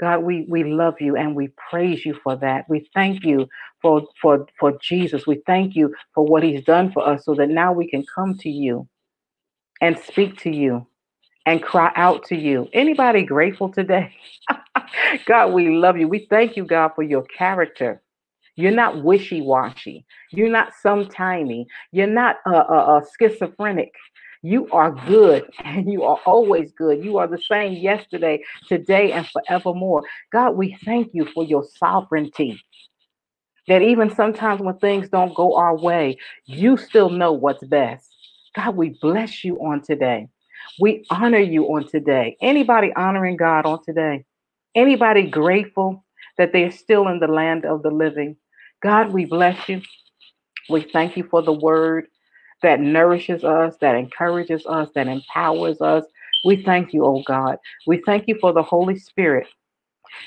God, 0.00 0.18
we, 0.20 0.46
we 0.48 0.62
love 0.62 1.00
you 1.00 1.16
and 1.16 1.34
we 1.34 1.48
praise 1.68 2.06
you 2.06 2.16
for 2.22 2.36
that. 2.36 2.66
We 2.68 2.88
thank 2.94 3.24
you 3.24 3.48
for, 3.82 4.06
for, 4.22 4.46
for 4.60 4.78
Jesus. 4.80 5.26
We 5.26 5.42
thank 5.46 5.74
you 5.74 5.92
for 6.14 6.24
what 6.24 6.44
he's 6.44 6.62
done 6.62 6.92
for 6.92 7.04
us 7.04 7.24
so 7.24 7.34
that 7.34 7.48
now 7.48 7.72
we 7.72 7.90
can 7.90 8.04
come 8.14 8.38
to 8.38 8.48
you 8.48 8.88
and 9.80 9.98
speak 9.98 10.38
to 10.42 10.50
you 10.50 10.86
and 11.48 11.62
cry 11.62 11.90
out 11.96 12.26
to 12.26 12.36
you. 12.36 12.68
Anybody 12.74 13.22
grateful 13.22 13.70
today? 13.70 14.14
God, 15.26 15.54
we 15.54 15.70
love 15.70 15.96
you. 15.96 16.06
We 16.06 16.26
thank 16.28 16.58
you, 16.58 16.64
God, 16.66 16.90
for 16.94 17.02
your 17.02 17.22
character. 17.22 18.02
You're 18.54 18.70
not 18.70 19.02
wishy 19.02 19.40
washy. 19.40 20.04
You're 20.30 20.50
not 20.50 20.74
sometimey. 20.84 21.64
You're 21.90 22.06
not 22.06 22.36
a 22.44 23.00
schizophrenic. 23.18 23.94
You 24.42 24.68
are 24.72 24.90
good 25.06 25.50
and 25.64 25.90
you 25.90 26.02
are 26.02 26.18
always 26.26 26.70
good. 26.72 27.02
You 27.02 27.16
are 27.16 27.26
the 27.26 27.38
same 27.38 27.72
yesterday, 27.72 28.42
today, 28.68 29.12
and 29.12 29.26
forevermore. 29.26 30.02
God, 30.30 30.50
we 30.50 30.76
thank 30.84 31.14
you 31.14 31.24
for 31.32 31.44
your 31.44 31.64
sovereignty. 31.78 32.62
That 33.68 33.80
even 33.80 34.14
sometimes 34.14 34.60
when 34.60 34.76
things 34.78 35.08
don't 35.08 35.34
go 35.34 35.56
our 35.56 35.78
way, 35.78 36.18
you 36.44 36.76
still 36.76 37.08
know 37.08 37.32
what's 37.32 37.64
best. 37.64 38.06
God, 38.54 38.76
we 38.76 38.98
bless 39.00 39.44
you 39.44 39.56
on 39.60 39.80
today. 39.80 40.28
We 40.80 41.04
honor 41.10 41.38
you 41.38 41.64
on 41.66 41.88
today. 41.88 42.36
Anybody 42.40 42.92
honoring 42.94 43.36
God 43.36 43.66
on 43.66 43.84
today? 43.84 44.24
Anybody 44.74 45.28
grateful 45.28 46.04
that 46.36 46.52
they're 46.52 46.70
still 46.70 47.08
in 47.08 47.20
the 47.20 47.26
land 47.28 47.64
of 47.64 47.82
the 47.82 47.90
living? 47.90 48.36
God, 48.82 49.12
we 49.12 49.24
bless 49.24 49.68
you. 49.68 49.82
We 50.70 50.82
thank 50.92 51.16
you 51.16 51.24
for 51.30 51.42
the 51.42 51.52
word 51.52 52.06
that 52.62 52.80
nourishes 52.80 53.44
us, 53.44 53.76
that 53.80 53.94
encourages 53.94 54.66
us, 54.66 54.88
that 54.94 55.06
empowers 55.08 55.80
us. 55.80 56.04
We 56.44 56.62
thank 56.62 56.92
you, 56.92 57.04
oh 57.04 57.22
God. 57.26 57.58
We 57.86 58.02
thank 58.06 58.28
you 58.28 58.36
for 58.40 58.52
the 58.52 58.62
Holy 58.62 58.98
Spirit 58.98 59.46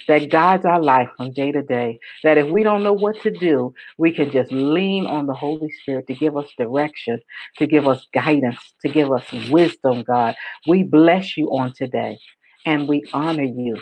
that 0.08 0.30
guides 0.30 0.66
our 0.66 0.82
life 0.82 1.10
from 1.18 1.34
day 1.34 1.52
to 1.52 1.62
day. 1.64 2.00
That 2.24 2.38
if 2.38 2.48
we 2.48 2.64
don't 2.64 2.84
know 2.84 2.94
what 2.94 3.22
to 3.24 3.32
do, 3.32 3.74
we 3.98 4.14
can 4.14 4.32
just 4.32 4.52
lean 4.52 5.06
on 5.08 5.28
the 5.28 5.34
Holy 5.34 5.72
Spirit 5.82 6.08
to 6.08 6.16
give 6.16 6.38
us 6.38 6.48
direction, 6.58 7.20
to 7.58 7.68
give 7.68 7.88
us 7.88 8.08
guidance, 8.14 8.60
to 8.84 8.90
give 8.90 9.12
us 9.12 9.26
wisdom, 9.50 10.04
God. 10.04 10.36
We 10.68 10.84
bless 10.84 11.38
you 11.38 11.48
on 11.50 11.74
today 11.74 12.20
and 12.66 12.88
we 12.88 13.04
honor 13.14 13.44
you. 13.44 13.78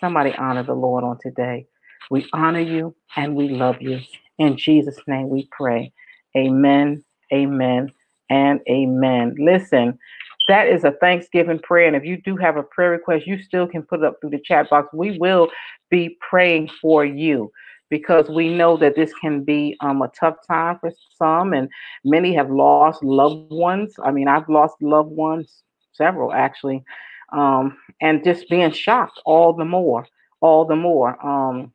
Somebody 0.00 0.34
honor 0.36 0.62
the 0.64 0.74
Lord 0.74 1.04
on 1.04 1.18
today. 1.22 1.66
We 2.10 2.28
honor 2.32 2.60
you 2.60 2.94
and 3.16 3.34
we 3.36 3.48
love 3.50 3.76
you. 3.80 4.00
In 4.38 4.56
Jesus' 4.56 5.00
name 5.06 5.28
we 5.28 5.48
pray. 5.52 5.92
Amen, 6.36 7.04
amen, 7.32 7.92
and 8.30 8.60
amen. 8.70 9.34
Listen, 9.38 9.98
that 10.48 10.68
is 10.68 10.84
a 10.84 10.92
Thanksgiving 10.92 11.58
prayer. 11.60 11.86
And 11.86 11.96
if 11.96 12.04
you 12.04 12.20
do 12.22 12.36
have 12.36 12.56
a 12.56 12.62
prayer 12.62 12.90
request, 12.90 13.26
you 13.26 13.40
still 13.42 13.66
can 13.66 13.82
put 13.82 14.00
it 14.00 14.06
up 14.06 14.16
through 14.20 14.30
the 14.30 14.40
chat 14.40 14.68
box. 14.70 14.88
We 14.92 15.18
will 15.18 15.48
be 15.90 16.16
praying 16.20 16.70
for 16.80 17.04
you. 17.04 17.52
because 17.90 18.28
we 18.28 18.54
know 18.54 18.76
that 18.76 18.96
this 18.96 19.12
can 19.20 19.44
be 19.44 19.76
um, 19.80 20.02
a 20.02 20.08
tough 20.08 20.36
time 20.46 20.78
for 20.80 20.92
some, 21.16 21.52
and 21.52 21.68
many 22.04 22.34
have 22.34 22.50
lost 22.50 23.02
loved 23.02 23.50
ones. 23.50 23.94
I 24.02 24.10
mean, 24.10 24.28
I've 24.28 24.48
lost 24.48 24.76
loved 24.80 25.10
ones, 25.10 25.62
several 25.92 26.32
actually, 26.32 26.84
um, 27.32 27.76
and 28.00 28.24
just 28.24 28.48
being 28.48 28.70
shocked 28.72 29.20
all 29.24 29.52
the 29.52 29.64
more, 29.64 30.06
all 30.40 30.64
the 30.64 30.76
more. 30.76 31.24
Um, 31.26 31.72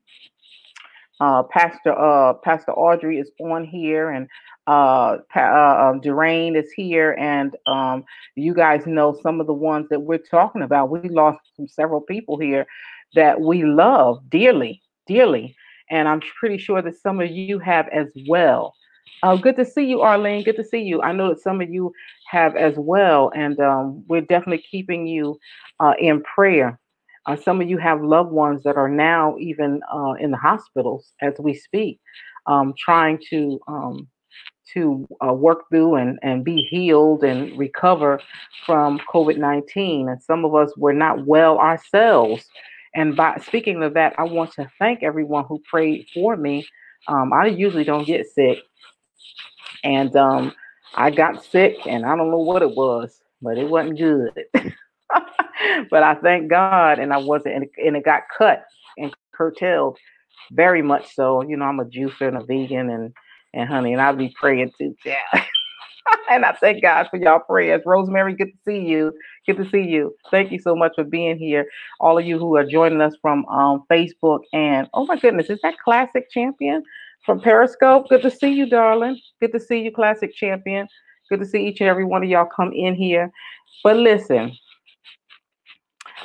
uh, 1.20 1.44
Pastor 1.44 1.98
uh, 1.98 2.34
Pastor 2.34 2.74
Audrey 2.74 3.20
is 3.20 3.32
on 3.40 3.66
here, 3.66 4.10
and 4.10 4.28
uh, 4.68 5.18
uh, 5.36 5.40
um, 5.90 6.02
Doreen 6.02 6.56
is 6.56 6.72
here, 6.72 7.16
and 7.20 7.56
um, 7.68 8.04
you 8.36 8.54
guys 8.54 8.86
know 8.86 9.18
some 9.22 9.42
of 9.42 9.48
the 9.48 9.54
ones 9.54 9.88
that 9.90 10.00
we're 10.00 10.18
talking 10.18 10.62
about. 10.62 10.90
We 10.90 11.10
lost 11.10 11.40
several 11.68 12.02
people 12.02 12.38
here 12.38 12.66
that 13.16 13.42
we 13.42 13.64
love 13.64 14.30
dearly, 14.30 14.82
dearly, 15.08 15.56
and 15.90 16.08
I'm 16.08 16.22
pretty 16.40 16.58
sure 16.58 16.82
that 16.82 16.98
some 16.98 17.20
of 17.20 17.30
you 17.30 17.60
have 17.60 17.88
as 17.90 18.08
well. 18.28 18.74
Uh, 19.22 19.36
good 19.36 19.56
to 19.56 19.66
see 19.66 19.86
you, 19.86 20.02
Arlene. 20.02 20.44
Good 20.44 20.58
to 20.58 20.64
see 20.64 20.82
you. 20.82 21.02
I 21.02 21.12
know 21.12 21.30
that 21.30 21.42
some 21.42 21.62
of 21.62 21.70
you 21.70 21.94
have 22.30 22.56
as 22.56 22.74
well, 22.78 23.32
and 23.36 23.60
um, 23.60 24.04
we're 24.08 24.22
definitely 24.22 24.66
keeping 24.70 25.08
you 25.08 25.38
uh, 25.80 25.94
in 26.00 26.22
prayer. 26.24 26.80
Uh, 27.26 27.36
some 27.36 27.62
of 27.62 27.70
you 27.70 27.78
have 27.78 28.02
loved 28.02 28.32
ones 28.32 28.64
that 28.64 28.76
are 28.76 28.90
now 28.90 29.38
even 29.40 29.82
uh, 29.94 30.14
in 30.20 30.32
the 30.32 30.38
hospitals 30.38 31.14
as 31.22 31.34
we 31.40 31.54
speak, 31.54 32.00
um, 32.48 32.74
trying 32.78 33.18
to 33.30 33.60
um, 33.68 34.08
to 34.74 35.08
uh, 35.26 35.34
work 35.34 35.70
through 35.70 35.96
and, 35.96 36.20
and 36.22 36.44
be 36.44 36.64
healed 36.64 37.24
and 37.24 37.58
recover 37.58 38.20
from 38.66 39.00
COVID 39.12 39.38
19. 39.38 40.10
And 40.10 40.22
some 40.22 40.46
of 40.46 40.56
us 40.56 40.76
were 40.78 40.94
not 40.94 41.26
well 41.26 41.58
ourselves. 41.60 42.46
And 42.96 43.16
by 43.16 43.38
speaking 43.46 43.82
of 43.84 43.96
that, 43.96 44.14
I 44.18 44.24
want 44.24 44.54
to 44.54 44.70
thank 44.78 45.04
everyone 45.04 45.46
who 45.46 45.62
prayed 45.70 46.08
for 46.14 46.38
me. 46.38 46.68
Um, 47.08 47.34
I 47.34 47.48
usually 47.48 47.84
don't 47.84 48.06
get 48.06 48.28
sick. 48.28 48.60
And 49.84 50.16
um, 50.16 50.54
I 50.96 51.10
got 51.10 51.44
sick, 51.44 51.76
and 51.88 52.06
I 52.06 52.16
don't 52.16 52.30
know 52.30 52.38
what 52.38 52.62
it 52.62 52.76
was, 52.76 53.20
but 53.42 53.58
it 53.58 53.68
wasn't 53.68 53.98
good. 53.98 54.32
but 55.90 56.04
I 56.04 56.16
thank 56.16 56.50
God, 56.50 57.00
and 57.00 57.12
I 57.12 57.18
wasn't, 57.18 57.56
and 57.56 57.96
it, 57.98 58.06
got 58.06 58.24
cut 58.36 58.66
and 58.98 59.14
curtailed 59.34 59.98
very 60.52 60.82
much 60.82 61.14
so. 61.16 61.42
You 61.42 61.58
know, 61.58 61.66
I'm 61.66 61.80
a 61.80 61.86
juicer 61.86 62.28
and 62.28 62.38
a 62.38 62.44
vegan, 62.44 62.90
and 62.90 63.14
and 63.54 63.70
honey, 63.70 63.94
and 63.94 64.02
I'll 64.02 64.16
be 64.16 64.34
praying 64.40 64.72
too. 64.78 64.96
Yeah. 65.06 65.18
and 66.30 66.46
I 66.46 66.54
thank 66.54 66.82
God 66.82 67.08
for 67.10 67.18
y'all 67.18 67.40
prayers. 67.40 67.82
Rosemary, 67.86 68.36
good 68.36 68.52
to 68.52 68.58
see 68.66 68.80
you. 68.80 69.14
Good 69.46 69.58
to 69.58 69.70
see 69.70 69.82
you. 69.82 70.16
Thank 70.32 70.52
you 70.52 70.60
so 70.60 70.76
much 70.76 70.94
for 70.96 71.04
being 71.04 71.38
here. 71.38 71.66
All 72.00 72.18
of 72.18 72.26
you 72.26 72.40
who 72.40 72.56
are 72.56 72.66
joining 72.66 73.02
us 73.02 73.16
from 73.22 73.46
um, 73.46 73.84
Facebook 73.92 74.42
and 74.54 74.88
oh 74.94 75.06
my 75.06 75.18
goodness, 75.18 75.50
is 75.50 75.60
that 75.64 75.78
Classic 75.84 76.30
Champion 76.30 76.84
from 77.26 77.40
Periscope? 77.40 78.10
Good 78.10 78.22
to 78.24 78.32
see 78.32 78.52
you, 78.52 78.68
darling. 78.68 79.20
Good 79.40 79.54
to 79.54 79.60
see 79.60 79.82
you, 79.82 79.92
Classic 79.92 80.34
Champion. 80.34 80.88
Good 81.30 81.40
to 81.40 81.46
see 81.46 81.68
each 81.68 81.80
and 81.80 81.90
every 81.90 82.06
one 82.06 82.24
of 82.24 82.30
y'all 82.30 82.46
come 82.46 82.72
in 82.74 82.96
here. 82.96 83.32
But 83.84 83.98
listen, 83.98 84.56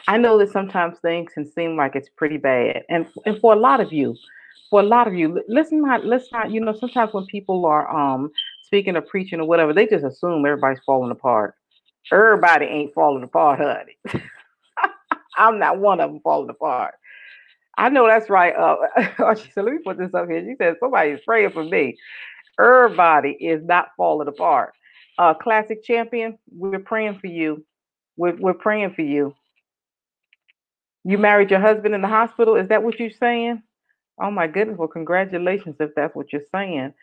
I 0.06 0.16
know 0.16 0.38
that 0.38 0.50
sometimes 0.50 0.98
things 1.00 1.32
can 1.32 1.50
seem 1.50 1.76
like 1.76 1.94
it's 1.94 2.08
pretty 2.16 2.36
bad, 2.36 2.82
and 2.88 3.06
and 3.26 3.38
for 3.40 3.52
a 3.52 3.58
lot 3.58 3.80
of 3.80 3.92
you, 3.92 4.16
for 4.70 4.80
a 4.80 4.84
lot 4.84 5.06
of 5.06 5.14
you, 5.14 5.42
let's 5.48 5.72
not 5.72 6.04
let's 6.04 6.30
not 6.32 6.50
you 6.50 6.60
know 6.60 6.74
sometimes 6.74 7.12
when 7.12 7.26
people 7.26 7.64
are 7.66 7.88
um 7.88 8.30
speaking 8.62 8.96
or 8.96 9.00
preaching 9.02 9.40
or 9.40 9.46
whatever, 9.46 9.72
they 9.72 9.86
just 9.86 10.04
assume 10.04 10.44
everybody's 10.44 10.82
falling 10.84 11.10
apart. 11.10 11.54
Everybody 12.12 12.66
ain't 12.66 12.94
falling 12.94 13.24
apart, 13.24 13.60
honey. 13.60 14.22
I'm 15.36 15.58
not 15.58 15.78
one 15.78 16.00
of 16.00 16.10
them 16.10 16.20
falling 16.20 16.50
apart. 16.50 16.94
I 17.78 17.88
know 17.88 18.06
that's 18.06 18.28
right. 18.28 18.54
Uh, 18.54 18.76
oh, 19.20 19.34
she 19.34 19.50
said, 19.52 19.64
let 19.64 19.74
me 19.74 19.80
put 19.84 19.98
this 19.98 20.12
up 20.12 20.28
here. 20.28 20.44
She 20.44 20.56
said, 20.58 20.74
somebody's 20.80 21.20
praying 21.24 21.52
for 21.52 21.62
me. 21.64 21.96
Everybody 22.60 23.30
is 23.40 23.64
not 23.64 23.88
falling 23.96 24.28
apart. 24.28 24.72
Uh, 25.16 25.34
classic 25.34 25.84
champion, 25.84 26.38
we're 26.50 26.80
praying 26.80 27.18
for 27.20 27.28
you. 27.28 27.64
We're, 28.16 28.36
we're 28.36 28.54
praying 28.54 28.94
for 28.94 29.02
you. 29.02 29.34
You 31.04 31.18
married 31.18 31.50
your 31.50 31.60
husband 31.60 31.94
in 31.94 32.02
the 32.02 32.08
hospital. 32.08 32.56
Is 32.56 32.68
that 32.68 32.82
what 32.82 32.98
you're 32.98 33.10
saying? 33.10 33.62
Oh 34.20 34.30
my 34.30 34.46
goodness. 34.46 34.78
Well, 34.78 34.88
congratulations 34.88 35.76
if 35.80 35.90
that's 35.96 36.14
what 36.14 36.32
you're 36.32 36.42
saying. 36.54 36.94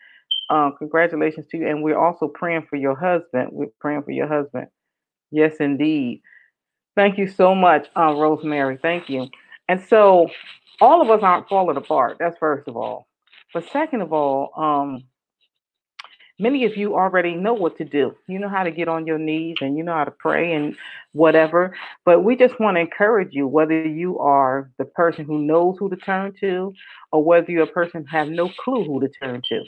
Um, 0.50 0.74
congratulations 0.78 1.46
to 1.48 1.58
you. 1.58 1.68
And 1.68 1.82
we're 1.82 1.98
also 1.98 2.28
praying 2.28 2.66
for 2.68 2.76
your 2.76 2.94
husband. 2.94 3.50
We're 3.52 3.68
praying 3.80 4.02
for 4.04 4.12
your 4.12 4.28
husband. 4.28 4.68
Yes, 5.30 5.56
indeed. 5.60 6.22
Thank 6.96 7.18
you 7.18 7.28
so 7.28 7.54
much, 7.54 7.88
uh, 7.96 8.14
Rosemary. 8.14 8.78
Thank 8.80 9.08
you. 9.08 9.28
And 9.68 9.80
so 9.80 10.28
all 10.80 11.02
of 11.02 11.10
us 11.10 11.22
aren't 11.22 11.48
falling 11.48 11.76
apart. 11.76 12.16
That's 12.20 12.38
first 12.38 12.68
of 12.68 12.76
all. 12.76 13.06
But 13.54 13.64
second 13.70 14.02
of 14.02 14.12
all, 14.12 14.52
um, 14.56 15.04
many 16.38 16.64
of 16.64 16.76
you 16.76 16.94
already 16.94 17.34
know 17.34 17.54
what 17.54 17.76
to 17.78 17.84
do. 17.84 18.14
You 18.26 18.38
know 18.38 18.48
how 18.48 18.62
to 18.62 18.70
get 18.70 18.88
on 18.88 19.06
your 19.06 19.18
knees 19.18 19.56
and 19.60 19.76
you 19.76 19.84
know 19.84 19.94
how 19.94 20.04
to 20.04 20.10
pray 20.10 20.52
and 20.52 20.76
whatever. 21.12 21.74
But 22.04 22.24
we 22.24 22.36
just 22.36 22.58
want 22.60 22.76
to 22.76 22.80
encourage 22.80 23.32
you, 23.32 23.46
whether 23.46 23.86
you 23.86 24.18
are 24.18 24.70
the 24.78 24.84
person 24.84 25.24
who 25.24 25.38
knows 25.38 25.76
who 25.78 25.88
to 25.88 25.96
turn 25.96 26.34
to 26.40 26.72
or 27.12 27.24
whether 27.24 27.50
you're 27.50 27.64
a 27.64 27.66
person 27.66 28.04
who 28.04 28.16
have 28.16 28.28
no 28.28 28.50
clue 28.50 28.84
who 28.84 29.00
to 29.00 29.08
turn 29.08 29.42
to. 29.48 29.64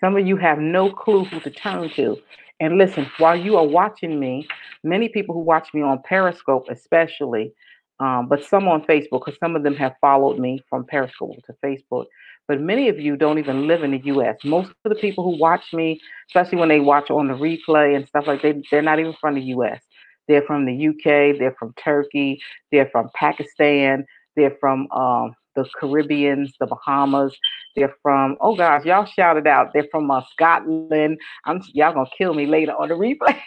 Some 0.00 0.16
of 0.16 0.26
you 0.26 0.36
have 0.36 0.58
no 0.58 0.90
clue 0.90 1.24
who 1.24 1.40
to 1.40 1.50
turn 1.50 1.90
to. 1.90 2.18
And 2.60 2.78
listen, 2.78 3.10
while 3.18 3.36
you 3.36 3.56
are 3.56 3.66
watching 3.66 4.18
me, 4.18 4.48
many 4.82 5.08
people 5.08 5.34
who 5.34 5.40
watch 5.40 5.72
me 5.74 5.82
on 5.82 6.02
Periscope, 6.02 6.66
especially, 6.70 7.52
um, 8.00 8.28
but 8.28 8.44
some 8.44 8.68
on 8.68 8.82
Facebook, 8.82 9.24
because 9.24 9.38
some 9.40 9.56
of 9.56 9.62
them 9.62 9.74
have 9.76 9.94
followed 10.00 10.38
me 10.38 10.62
from 10.68 10.84
Periscope 10.84 11.36
to 11.46 11.54
Facebook. 11.64 12.06
But 12.48 12.60
many 12.60 12.88
of 12.88 13.00
you 13.00 13.16
don't 13.16 13.38
even 13.38 13.66
live 13.66 13.82
in 13.82 13.90
the 13.90 14.02
U.S. 14.04 14.36
Most 14.44 14.70
of 14.84 14.90
the 14.90 14.94
people 14.94 15.24
who 15.24 15.38
watch 15.38 15.72
me, 15.72 16.00
especially 16.30 16.58
when 16.58 16.68
they 16.68 16.80
watch 16.80 17.10
on 17.10 17.28
the 17.28 17.34
replay 17.34 17.96
and 17.96 18.06
stuff 18.06 18.26
like 18.26 18.42
that, 18.42 18.62
they're 18.70 18.82
not 18.82 19.00
even 19.00 19.14
from 19.20 19.34
the 19.34 19.42
U.S. 19.42 19.82
They're 20.28 20.42
from 20.42 20.64
the 20.64 20.88
UK. 20.88 21.38
They're 21.38 21.56
from 21.58 21.74
Turkey. 21.82 22.40
They're 22.70 22.88
from 22.90 23.10
Pakistan. 23.14 24.04
They're 24.36 24.56
from 24.60 24.90
um, 24.92 25.34
the 25.54 25.64
Caribbeans, 25.80 26.52
the 26.60 26.66
Bahamas. 26.66 27.36
They're 27.74 27.94
from 28.02 28.36
oh 28.40 28.54
gosh, 28.54 28.84
y'all 28.84 29.06
shouted 29.06 29.46
out. 29.46 29.72
They're 29.72 29.88
from 29.90 30.10
uh, 30.10 30.22
Scotland. 30.30 31.18
I'm 31.44 31.62
y'all 31.72 31.94
gonna 31.94 32.08
kill 32.16 32.34
me 32.34 32.46
later 32.46 32.72
on 32.72 32.88
the 32.88 32.94
replay. 32.94 33.40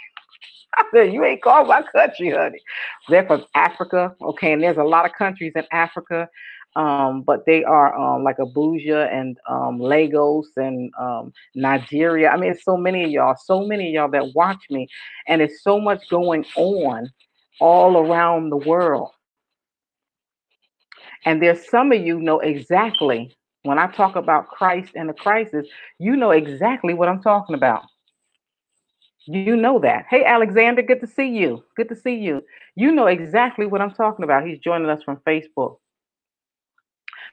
I 0.78 0.84
said, 0.94 1.14
you 1.14 1.24
ain't 1.24 1.42
called 1.42 1.68
my 1.68 1.84
country, 1.96 2.32
honey. 2.32 2.60
They're 3.08 3.26
from 3.26 3.46
Africa. 3.56 4.16
Okay, 4.22 4.54
and 4.54 4.64
there's 4.64 4.78
a 4.78 4.84
lot 4.84 5.06
of 5.06 5.14
countries 5.14 5.54
in 5.56 5.64
Africa. 5.72 6.28
Um, 6.76 7.24
but 7.24 7.46
they 7.46 7.64
are 7.64 7.98
um, 7.98 8.24
like 8.24 8.38
Abuja 8.38 9.12
and 9.12 9.38
um, 9.50 9.80
Lagos 9.80 10.48
and 10.56 10.92
um, 11.00 11.34
Nigeria. 11.56 12.30
I 12.30 12.38
mean, 12.38 12.52
it's 12.52 12.64
so 12.64 12.78
many 12.78 13.04
of 13.04 13.10
y'all, 13.10 13.36
so 13.44 13.66
many 13.66 13.88
of 13.88 13.94
y'all 13.94 14.12
that 14.12 14.34
watch 14.36 14.62
me, 14.70 14.88
and 15.28 15.42
it's 15.42 15.64
so 15.64 15.80
much 15.80 16.08
going 16.10 16.46
on 16.56 17.12
all 17.60 17.98
around 17.98 18.50
the 18.50 18.58
world. 18.58 19.12
And 21.26 21.42
there's 21.42 21.70
some 21.70 21.92
of 21.92 22.02
you 22.02 22.20
know 22.20 22.40
exactly 22.40 23.36
when 23.64 23.78
I 23.78 23.88
talk 23.88 24.16
about 24.16 24.48
Christ 24.48 24.94
and 24.96 25.10
the 25.10 25.14
crisis, 25.14 25.68
you 26.00 26.16
know 26.16 26.32
exactly 26.32 26.94
what 26.94 27.10
I'm 27.10 27.22
talking 27.22 27.56
about. 27.56 27.84
You 29.26 29.56
know 29.56 29.80
that. 29.80 30.06
Hey, 30.10 30.24
Alexander, 30.24 30.82
good 30.82 31.02
to 31.02 31.08
see 31.08 31.28
you. 31.28 31.64
Good 31.76 31.90
to 31.90 31.96
see 31.96 32.16
you. 32.16 32.42
You 32.76 32.92
know 32.92 33.08
exactly 33.08 33.66
what 33.66 33.82
I'm 33.82 33.92
talking 33.92 34.24
about. 34.24 34.48
He's 34.48 34.60
joining 34.60 34.90
us 34.90 35.04
from 35.04 35.18
Facebook. 35.18 35.78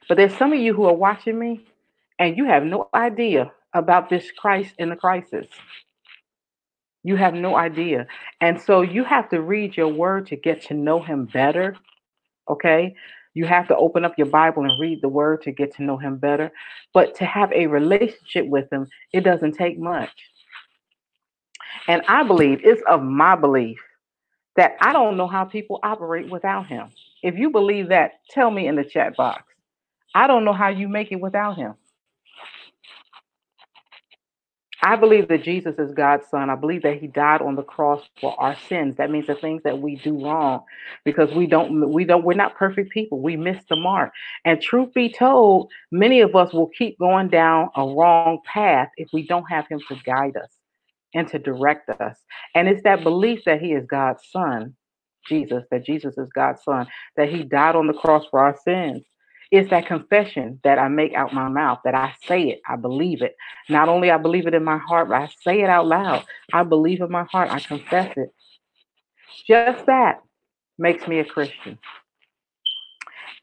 But 0.07 0.17
there's 0.17 0.35
some 0.37 0.53
of 0.53 0.59
you 0.59 0.73
who 0.73 0.85
are 0.85 0.93
watching 0.93 1.37
me 1.37 1.65
and 2.19 2.37
you 2.37 2.45
have 2.45 2.63
no 2.63 2.89
idea 2.93 3.51
about 3.73 4.09
this 4.09 4.31
Christ 4.31 4.73
in 4.77 4.89
the 4.89 4.95
crisis. 4.95 5.47
You 7.03 7.15
have 7.15 7.33
no 7.33 7.55
idea. 7.55 8.07
And 8.41 8.59
so 8.61 8.81
you 8.81 9.03
have 9.03 9.29
to 9.29 9.41
read 9.41 9.77
your 9.77 9.87
word 9.87 10.27
to 10.27 10.35
get 10.35 10.61
to 10.63 10.73
know 10.73 11.01
him 11.01 11.25
better. 11.25 11.75
Okay. 12.49 12.95
You 13.33 13.45
have 13.45 13.67
to 13.67 13.75
open 13.77 14.03
up 14.03 14.17
your 14.17 14.27
Bible 14.27 14.63
and 14.63 14.81
read 14.81 15.01
the 15.01 15.09
word 15.09 15.43
to 15.43 15.51
get 15.51 15.75
to 15.75 15.83
know 15.83 15.97
him 15.97 16.17
better. 16.17 16.51
But 16.93 17.15
to 17.15 17.25
have 17.25 17.51
a 17.53 17.67
relationship 17.67 18.47
with 18.47 18.71
him, 18.71 18.87
it 19.13 19.21
doesn't 19.21 19.53
take 19.53 19.77
much. 19.77 20.09
And 21.87 22.01
I 22.07 22.23
believe, 22.23 22.61
it's 22.63 22.81
of 22.89 23.03
my 23.03 23.35
belief, 23.35 23.79
that 24.55 24.75
I 24.81 24.91
don't 24.91 25.17
know 25.17 25.27
how 25.27 25.45
people 25.45 25.79
operate 25.83 26.29
without 26.29 26.65
him. 26.65 26.89
If 27.21 27.35
you 27.37 27.51
believe 27.51 27.89
that, 27.89 28.13
tell 28.31 28.49
me 28.49 28.67
in 28.67 28.75
the 28.75 28.83
chat 28.83 29.15
box. 29.15 29.43
I 30.17 30.25
don't 30.25 30.45
know 30.45 30.53
how 30.53 30.69
you 30.69 30.87
make 30.87 31.11
it 31.11 31.21
without 31.21 31.57
him. 31.57 31.75
I 34.81 34.95
believe 34.95 35.27
that 35.27 35.43
Jesus 35.43 35.75
is 35.77 35.93
God's 35.93 36.27
son. 36.27 36.49
I 36.49 36.55
believe 36.55 36.81
that 36.81 36.97
he 36.97 37.05
died 37.05 37.43
on 37.43 37.55
the 37.55 37.61
cross 37.61 38.01
for 38.19 38.33
our 38.41 38.57
sins. 38.67 38.95
That 38.97 39.11
means 39.11 39.27
the 39.27 39.35
things 39.35 39.61
that 39.61 39.77
we 39.77 39.97
do 39.97 40.19
wrong 40.25 40.63
because 41.05 41.31
we 41.35 41.45
don't 41.45 41.91
we 41.91 42.03
don't 42.03 42.23
we're 42.23 42.33
not 42.33 42.55
perfect 42.55 42.91
people. 42.91 43.21
We 43.21 43.35
miss 43.37 43.63
the 43.69 43.75
mark. 43.75 44.11
And 44.43 44.59
truth 44.59 44.91
be 44.95 45.13
told, 45.13 45.69
many 45.91 46.21
of 46.21 46.35
us 46.35 46.51
will 46.51 46.69
keep 46.69 46.97
going 46.97 47.29
down 47.29 47.69
a 47.75 47.83
wrong 47.85 48.39
path 48.51 48.89
if 48.97 49.09
we 49.13 49.27
don't 49.27 49.45
have 49.51 49.67
him 49.67 49.81
to 49.87 49.95
guide 50.03 50.35
us 50.35 50.49
and 51.13 51.27
to 51.27 51.37
direct 51.37 51.91
us. 52.01 52.17
And 52.55 52.67
it's 52.67 52.81
that 52.85 53.03
belief 53.03 53.41
that 53.45 53.61
he 53.61 53.73
is 53.73 53.85
God's 53.85 54.23
son, 54.31 54.75
Jesus, 55.27 55.63
that 55.69 55.85
Jesus 55.85 56.17
is 56.17 56.29
God's 56.33 56.63
son, 56.63 56.87
that 57.17 57.29
he 57.29 57.43
died 57.43 57.75
on 57.75 57.85
the 57.85 57.93
cross 57.93 58.25
for 58.31 58.39
our 58.39 58.57
sins. 58.63 59.03
It's 59.51 59.69
that 59.69 59.87
confession 59.87 60.59
that 60.63 60.77
I 60.77 60.87
make 60.89 61.13
out 61.13 61.33
my 61.33 61.47
mouth, 61.47 61.79
that 61.85 61.95
I 61.95 62.13
say 62.25 62.49
it, 62.49 62.61
I 62.67 62.75
believe 62.75 63.21
it. 63.21 63.35
Not 63.69 63.89
only 63.89 64.11
I 64.11 64.17
believe 64.17 64.47
it 64.47 64.53
in 64.53 64.63
my 64.63 64.77
heart, 64.77 65.09
but 65.09 65.15
I 65.15 65.29
say 65.41 65.61
it 65.61 65.69
out 65.69 65.87
loud. 65.87 66.25
I 66.53 66.63
believe 66.63 67.01
in 67.01 67.11
my 67.11 67.23
heart, 67.23 67.49
I 67.49 67.59
confess 67.59 68.15
it. 68.17 68.33
Just 69.47 69.85
that 69.85 70.21
makes 70.77 71.07
me 71.07 71.19
a 71.19 71.25
Christian. 71.25 71.79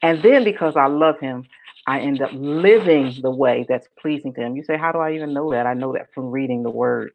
And 0.01 0.21
then 0.21 0.43
because 0.43 0.75
I 0.75 0.85
love 0.85 1.19
him, 1.19 1.45
I 1.87 1.99
end 1.99 2.21
up 2.21 2.31
living 2.33 3.15
the 3.21 3.31
way 3.31 3.65
that's 3.67 3.87
pleasing 3.99 4.33
to 4.35 4.41
him. 4.41 4.55
You 4.55 4.63
say, 4.63 4.77
How 4.77 4.91
do 4.91 4.99
I 4.99 5.13
even 5.13 5.33
know 5.33 5.51
that? 5.51 5.65
I 5.65 5.73
know 5.73 5.93
that 5.93 6.13
from 6.13 6.31
reading 6.31 6.63
the 6.63 6.69
word. 6.69 7.11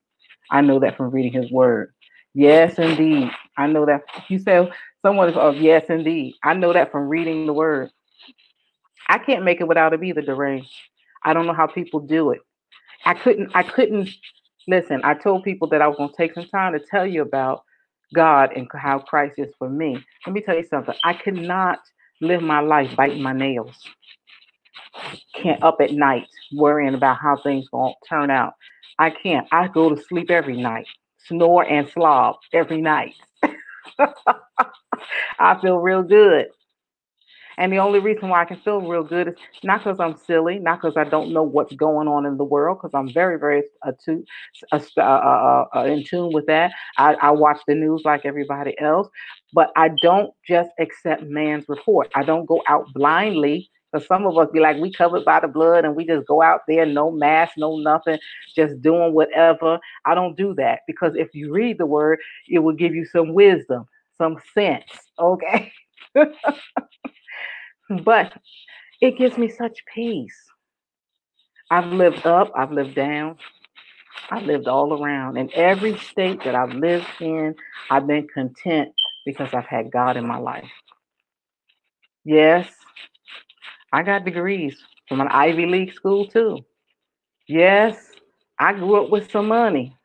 I 0.51 0.61
know 0.61 0.81
that 0.81 0.97
from 0.97 1.11
reading 1.11 1.33
his 1.33 1.51
word. 1.51 1.93
Yes, 2.35 2.79
indeed. 2.79 3.31
I 3.57 3.67
know 3.67 3.87
that. 3.87 4.03
You 4.29 4.39
say 4.39 4.71
someone 5.03 5.29
is, 5.29 5.37
oh, 5.37 5.51
yes, 5.51 5.87
indeed. 5.89 6.35
I 6.43 6.55
know 6.55 6.73
that 6.73 6.93
from 6.93 7.09
reading 7.09 7.47
the 7.47 7.53
word. 7.53 7.91
I 9.09 9.19
can't 9.19 9.45
make 9.45 9.61
it 9.61 9.69
without 9.69 9.93
it 9.93 10.03
either, 10.03 10.23
deranged. 10.23 10.73
I 11.25 11.33
don't 11.33 11.47
know 11.47 11.53
how 11.55 11.67
people 11.67 12.01
do 12.01 12.31
it. 12.31 12.41
I 13.05 13.15
couldn't, 13.15 13.51
I 13.55 13.63
couldn't 13.63 14.09
listen. 14.69 15.01
I 15.05 15.15
told 15.15 15.45
people 15.45 15.69
that 15.69 15.83
I 15.83 15.89
was 15.89 15.97
gonna 15.97 16.13
take 16.17 16.35
some 16.35 16.47
time 16.47 16.73
to 16.73 16.81
tell 16.81 17.07
you 17.07 17.23
about 17.23 17.63
God 18.15 18.51
and 18.57 18.69
how 18.75 18.99
Christ 18.99 19.35
is 19.39 19.53
for 19.59 19.69
me. 19.69 20.05
Let 20.27 20.33
me 20.35 20.41
tell 20.41 20.57
you 20.57 20.65
something. 20.69 20.95
I 21.05 21.15
cannot 21.15 21.79
live 22.21 22.43
my 22.43 22.61
life 22.61 22.95
biting 22.97 23.23
my 23.23 23.33
nails. 23.33 23.77
Can't 25.35 25.63
up 25.63 25.79
at 25.81 25.93
night 25.93 26.27
worrying 26.53 26.95
about 26.95 27.19
how 27.19 27.37
things 27.43 27.69
gonna 27.69 27.95
turn 28.09 28.31
out. 28.31 28.55
I 28.99 29.11
can't. 29.11 29.47
I 29.53 29.69
go 29.69 29.95
to 29.95 30.03
sleep 30.03 30.31
every 30.31 30.57
night, 30.61 30.87
snore 31.27 31.65
and 31.65 31.89
slob 31.89 32.37
every 32.53 32.81
night. 32.81 33.15
I 35.39 35.61
feel 35.61 35.79
real 35.79 36.03
good. 36.03 36.47
And 37.61 37.73
the 37.73 37.79
only 37.79 38.01
reason 38.01 38.31
why 38.31 38.43
I 38.43 38.47
can 38.47 38.59
feel 38.61 38.81
real 38.81 39.05
good 39.05 39.29
is 39.29 39.35
not 39.63 39.85
because 39.85 40.01
I'm 40.01 40.17
silly, 40.17 40.59
not 40.59 40.81
because 40.81 40.97
I 40.97 41.05
don't 41.05 41.33
know 41.33 41.43
what's 41.43 41.75
going 41.75 42.09
on 42.09 42.27
in 42.27 42.39
the 42.39 42.45
world, 42.45 42.79
because 42.79 42.93
I'm 42.95 43.13
very, 43.13 43.39
very 43.39 43.63
attu- 43.85 44.25
in 45.87 46.05
tune 46.05 46.33
with 46.33 46.47
that. 46.47 46.73
I, 46.97 47.15
I 47.17 47.31
watch 47.33 47.61
the 47.69 47.75
news 47.75 48.03
like 48.05 48.25
everybody 48.25 48.79
else, 48.81 49.09
but 49.53 49.71
I 49.77 49.91
don't 50.03 50.33
just 50.49 50.71
accept 50.81 51.25
man's 51.25 51.67
report. 51.69 52.11
I 52.15 52.25
don't 52.25 52.47
go 52.47 52.63
out 52.67 52.87
blindly 52.95 53.71
because 53.93 54.07
some 54.07 54.27
of 54.27 54.39
us 54.39 54.49
be 54.53 54.61
like, 54.61 54.79
we 54.79 54.93
covered 54.93 55.25
by 55.27 55.41
the 55.41 55.49
blood 55.49 55.85
and 55.85 55.97
we 55.97 56.07
just 56.07 56.27
go 56.27 56.43
out 56.43 56.61
there, 56.67 56.87
no 56.87 57.11
mask, 57.11 57.55
no 57.59 57.77
nothing, 57.79 58.19
just 58.57 58.81
doing 58.81 59.13
whatever. 59.13 59.79
I 60.07 60.15
don't 60.15 60.37
do 60.37 60.55
that 60.55 60.81
because 60.87 61.15
if 61.17 61.29
you 61.35 61.53
read 61.53 61.79
the 61.79 61.87
word, 61.87 62.21
it 62.49 62.61
will 62.61 62.75
give 62.75 62.95
you 62.95 63.05
some 63.05 63.35
wisdom, 63.35 63.87
some 64.19 64.39
sense. 64.55 64.91
Okay. 65.19 65.73
but 68.05 68.33
it 69.01 69.19
gives 69.19 69.37
me 69.37 69.49
such 69.49 69.85
peace. 69.93 70.37
I've 71.71 71.93
lived 71.93 72.27
up, 72.27 72.53
I've 72.57 72.73
lived 72.73 72.95
down, 72.95 73.37
I've 74.31 74.45
lived 74.45 74.69
all 74.69 75.03
around. 75.03 75.37
In 75.37 75.51
every 75.55 75.97
state 75.99 76.43
that 76.45 76.55
I've 76.55 76.75
lived 76.75 77.07
in, 77.21 77.55
I've 77.91 78.07
been 78.07 78.27
content 78.33 78.91
because 79.25 79.53
I've 79.53 79.67
had 79.67 79.91
God 79.91 80.17
in 80.17 80.27
my 80.27 80.39
life. 80.39 80.71
Yes, 82.25 82.69
I 83.93 84.03
got 84.03 84.25
degrees 84.25 84.77
from 85.09 85.21
an 85.21 85.29
Ivy 85.29 85.67
League 85.67 85.93
school 85.95 86.27
too. 86.27 86.59
Yes, 87.49 88.11
I 88.59 88.73
grew 88.75 89.03
up 89.03 89.11
with 89.11 89.31
some 89.31 89.49
money. 89.49 89.97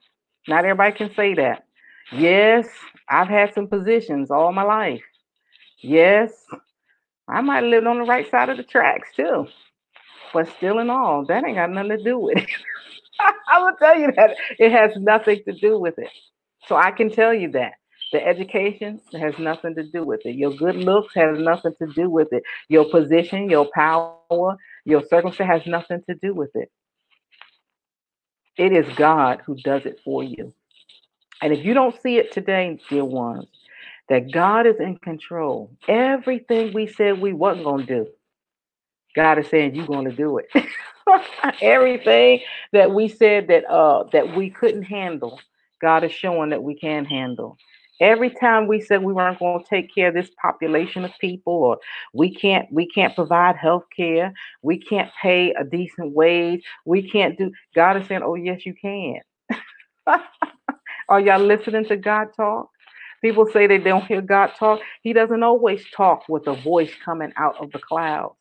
Not 0.48 0.65
everybody 0.65 0.95
can 0.95 1.13
say 1.15 1.34
that. 1.36 1.65
Yes, 2.12 2.67
I've 3.10 3.28
had 3.28 3.54
some 3.54 3.67
positions 3.67 4.32
all 4.32 4.52
my 4.52 4.63
life. 4.63 5.04
Yes, 5.82 6.32
I 7.28 7.42
might 7.42 7.64
have 7.64 7.66
lived 7.66 7.88
on 7.88 7.98
the 7.98 8.06
right 8.06 8.30
side 8.30 8.50
of 8.50 8.58
the 8.58 8.64
tracks 8.64 9.10
too. 9.16 9.48
But 10.34 10.50
still 10.58 10.80
in 10.80 10.90
all, 10.90 11.26
that 11.26 11.46
ain't 11.46 11.56
got 11.56 11.72
nothing 11.72 11.98
to 11.98 12.04
do 12.04 12.20
with 12.20 12.38
it. 12.38 12.50
I 13.52 13.60
will 13.60 13.76
tell 13.78 13.98
you 13.98 14.12
that 14.16 14.36
it 14.60 14.72
has 14.72 14.92
nothing 14.98 15.42
to 15.46 15.54
do 15.54 15.80
with 15.80 15.98
it. 15.98 16.10
So 16.68 16.76
I 16.76 16.92
can 16.92 17.10
tell 17.10 17.34
you 17.34 17.52
that. 17.52 17.74
The 18.12 18.26
education 18.26 19.02
has 19.14 19.38
nothing 19.40 19.76
to 19.76 19.84
do 19.84 20.04
with 20.04 20.26
it. 20.26 20.36
Your 20.36 20.54
good 20.54 20.76
looks 20.76 21.14
has 21.16 21.38
nothing 21.40 21.74
to 21.80 21.88
do 21.94 22.10
with 22.10 22.32
it. 22.32 22.44
Your 22.70 22.86
position, 22.86 23.50
your 23.50 23.68
power, 23.74 24.58
your 24.86 25.04
circumstance 25.10 25.50
has 25.50 25.68
nothing 25.68 26.02
to 26.08 26.16
do 26.16 26.34
with 26.34 26.52
it. 26.56 26.72
It 28.58 28.72
is 28.72 28.86
God 28.96 29.42
who 29.46 29.56
does 29.56 29.86
it 29.86 30.00
for 30.06 30.24
you. 30.24 30.54
And 31.42 31.52
if 31.52 31.66
you 31.66 31.74
don't 31.74 32.00
see 32.02 32.18
it 32.18 32.32
today, 32.32 32.80
dear 32.90 33.04
ones, 33.04 33.48
that 34.10 34.32
God 34.32 34.68
is 34.68 34.80
in 34.80 34.98
control. 34.98 35.72
Everything 35.88 36.74
we 36.74 36.88
said 36.88 37.20
we 37.20 37.34
wasn't 37.34 37.65
going 37.65 37.86
to 37.86 38.04
do, 38.04 38.08
God 39.15 39.39
is 39.39 39.48
saying 39.48 39.76
you're 39.76 39.88
going 39.88 40.10
to 40.10 40.15
do 40.15 40.39
it. 40.39 40.48
Everything 41.62 42.41
that 42.74 42.91
we 42.91 43.08
said 43.08 43.48
that 43.48 43.65
uh 43.70 44.04
that 44.12 44.36
we 44.36 44.50
couldn't 44.50 44.84
handle, 44.84 45.39
God 45.82 46.04
is 46.04 46.12
showing 46.12 46.50
that 46.50 46.63
we 46.63 46.76
can 46.76 47.06
handle. 47.06 47.58
Every 48.02 48.30
time 48.30 48.68
we 48.68 48.82
said 48.82 49.02
we 49.04 49.13
weren't 49.13 49.39
going 49.39 49.63
to 49.63 49.70
take 49.70 49.94
care 49.94 50.10
of 50.10 50.13
this 50.15 50.30
population 50.41 51.06
of 51.06 51.12
people, 51.22 51.54
or 51.54 51.78
we 52.13 52.34
can't 52.34 52.68
we 52.72 52.88
can't 52.88 53.15
provide 53.15 53.56
health 53.56 53.86
care, 53.96 54.34
we 54.62 54.78
can't 54.78 55.10
pay 55.22 55.54
a 55.54 55.63
decent 55.63 56.12
wage, 56.12 56.63
we 56.86 57.10
can't 57.10 57.38
do 57.38 57.52
God 57.74 58.02
is 58.02 58.08
saying, 58.08 58.22
Oh 58.24 58.36
yes, 58.36 58.65
you 58.65 58.74
can. 58.74 59.22
Are 61.10 61.20
y'all 61.20 61.39
listening 61.39 61.86
to 61.86 61.98
God 61.98 62.30
talk? 62.36 62.70
People 63.26 63.48
say 63.48 63.66
they 63.66 63.80
don't 63.80 64.06
hear 64.06 64.22
God 64.22 64.52
talk. 64.56 64.82
He 65.02 65.12
doesn't 65.12 65.42
always 65.42 65.84
talk 65.98 66.30
with 66.30 66.46
a 66.46 66.54
voice 66.54 66.92
coming 67.04 67.34
out 67.38 67.56
of 67.60 67.72
the 67.72 67.80
clouds. 67.80 68.38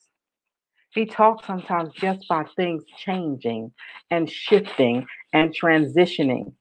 He 0.91 1.07
talks 1.07 1.47
sometimes 1.47 1.95
just 1.95 2.29
by 2.29 2.45
things 2.55 2.85
changing 2.99 3.73
and 4.11 4.31
shifting 4.31 5.07
and 5.33 5.57
transitioning. 5.59 6.53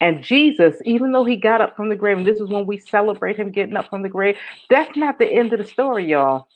And 0.00 0.24
Jesus, 0.24 0.74
even 0.84 1.12
though 1.12 1.24
he 1.24 1.36
got 1.36 1.60
up 1.60 1.76
from 1.76 1.88
the 1.88 1.94
grave, 1.94 2.18
and 2.18 2.26
this 2.26 2.40
is 2.40 2.48
when 2.48 2.66
we 2.66 2.78
celebrate 2.78 3.36
him 3.36 3.52
getting 3.52 3.76
up 3.76 3.88
from 3.88 4.02
the 4.02 4.08
grave, 4.08 4.36
that's 4.68 4.96
not 4.96 5.20
the 5.20 5.32
end 5.32 5.52
of 5.52 5.60
the 5.60 5.64
story, 5.64 6.06
y'all. 6.10 6.48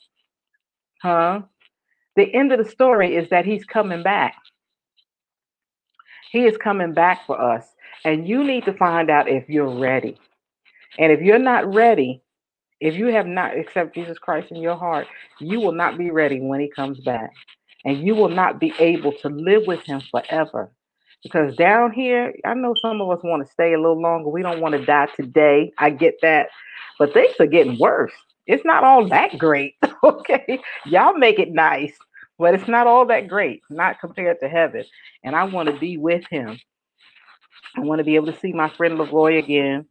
Huh? 1.01 1.43
The 2.17 2.35
end 2.35 2.51
of 2.51 2.61
the 2.61 2.69
story 2.69 3.15
is 3.15 3.29
that 3.29 3.45
he's 3.45 3.63
coming 3.63 4.03
back. 4.03 4.35
He 6.33 6.43
is 6.43 6.57
coming 6.57 6.93
back 6.93 7.25
for 7.25 7.39
us. 7.39 7.65
And 8.03 8.27
you 8.27 8.43
need 8.43 8.65
to 8.65 8.73
find 8.73 9.09
out 9.09 9.29
if 9.29 9.47
you're 9.47 9.79
ready. 9.79 10.17
And 10.97 11.11
if 11.11 11.21
you're 11.21 11.39
not 11.39 11.73
ready, 11.73 12.21
if 12.79 12.95
you 12.95 13.07
have 13.07 13.27
not 13.27 13.57
accepted 13.57 13.93
Jesus 13.93 14.19
Christ 14.19 14.51
in 14.51 14.57
your 14.57 14.75
heart, 14.75 15.07
you 15.39 15.59
will 15.59 15.71
not 15.71 15.97
be 15.97 16.11
ready 16.11 16.39
when 16.39 16.59
he 16.59 16.69
comes 16.69 16.99
back. 16.99 17.31
And 17.85 18.05
you 18.05 18.15
will 18.15 18.29
not 18.29 18.59
be 18.59 18.73
able 18.79 19.13
to 19.13 19.29
live 19.29 19.63
with 19.65 19.81
him 19.83 20.01
forever. 20.11 20.71
Because 21.23 21.55
down 21.55 21.91
here, 21.91 22.33
I 22.45 22.53
know 22.53 22.75
some 22.81 23.01
of 23.01 23.09
us 23.09 23.23
want 23.23 23.45
to 23.45 23.51
stay 23.51 23.73
a 23.73 23.77
little 23.77 24.01
longer. 24.01 24.29
We 24.29 24.41
don't 24.43 24.61
want 24.61 24.75
to 24.75 24.85
die 24.85 25.07
today. 25.15 25.71
I 25.77 25.89
get 25.89 26.15
that. 26.21 26.49
But 26.99 27.13
things 27.13 27.35
are 27.39 27.47
getting 27.47 27.79
worse. 27.79 28.13
It's 28.45 28.65
not 28.65 28.83
all 28.83 29.07
that 29.09 29.37
great. 29.37 29.75
Okay. 30.03 30.59
Y'all 30.85 31.17
make 31.17 31.39
it 31.39 31.51
nice, 31.51 31.93
but 32.37 32.53
it's 32.53 32.67
not 32.67 32.87
all 32.87 33.07
that 33.07 33.27
great, 33.27 33.63
not 33.69 33.99
compared 33.99 34.39
to 34.39 34.47
heaven. 34.47 34.85
And 35.23 35.35
I 35.35 35.43
want 35.45 35.69
to 35.69 35.77
be 35.77 35.97
with 35.97 36.23
him. 36.29 36.59
I 37.75 37.81
want 37.81 37.99
to 37.99 38.05
be 38.05 38.15
able 38.15 38.31
to 38.31 38.39
see 38.39 38.53
my 38.53 38.69
friend 38.69 38.97
Leroy 38.99 39.39
again. 39.39 39.87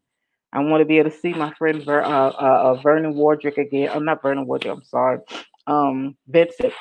I 0.56 0.60
want 0.60 0.80
to 0.80 0.86
be 0.86 0.98
able 0.98 1.10
to 1.10 1.16
see 1.16 1.34
my 1.34 1.52
friend 1.54 1.84
Ver, 1.84 2.02
uh, 2.02 2.28
uh, 2.30 2.30
uh, 2.30 2.74
Vernon 2.80 3.12
Wardrick 3.12 3.58
again. 3.58 3.90
I'm 3.90 3.98
oh, 3.98 4.00
not 4.00 4.22
Vernon 4.22 4.46
Wardrick. 4.46 4.72
I'm 4.72 4.84
sorry. 4.84 5.18
Um, 5.66 6.16
Vincent. 6.28 6.72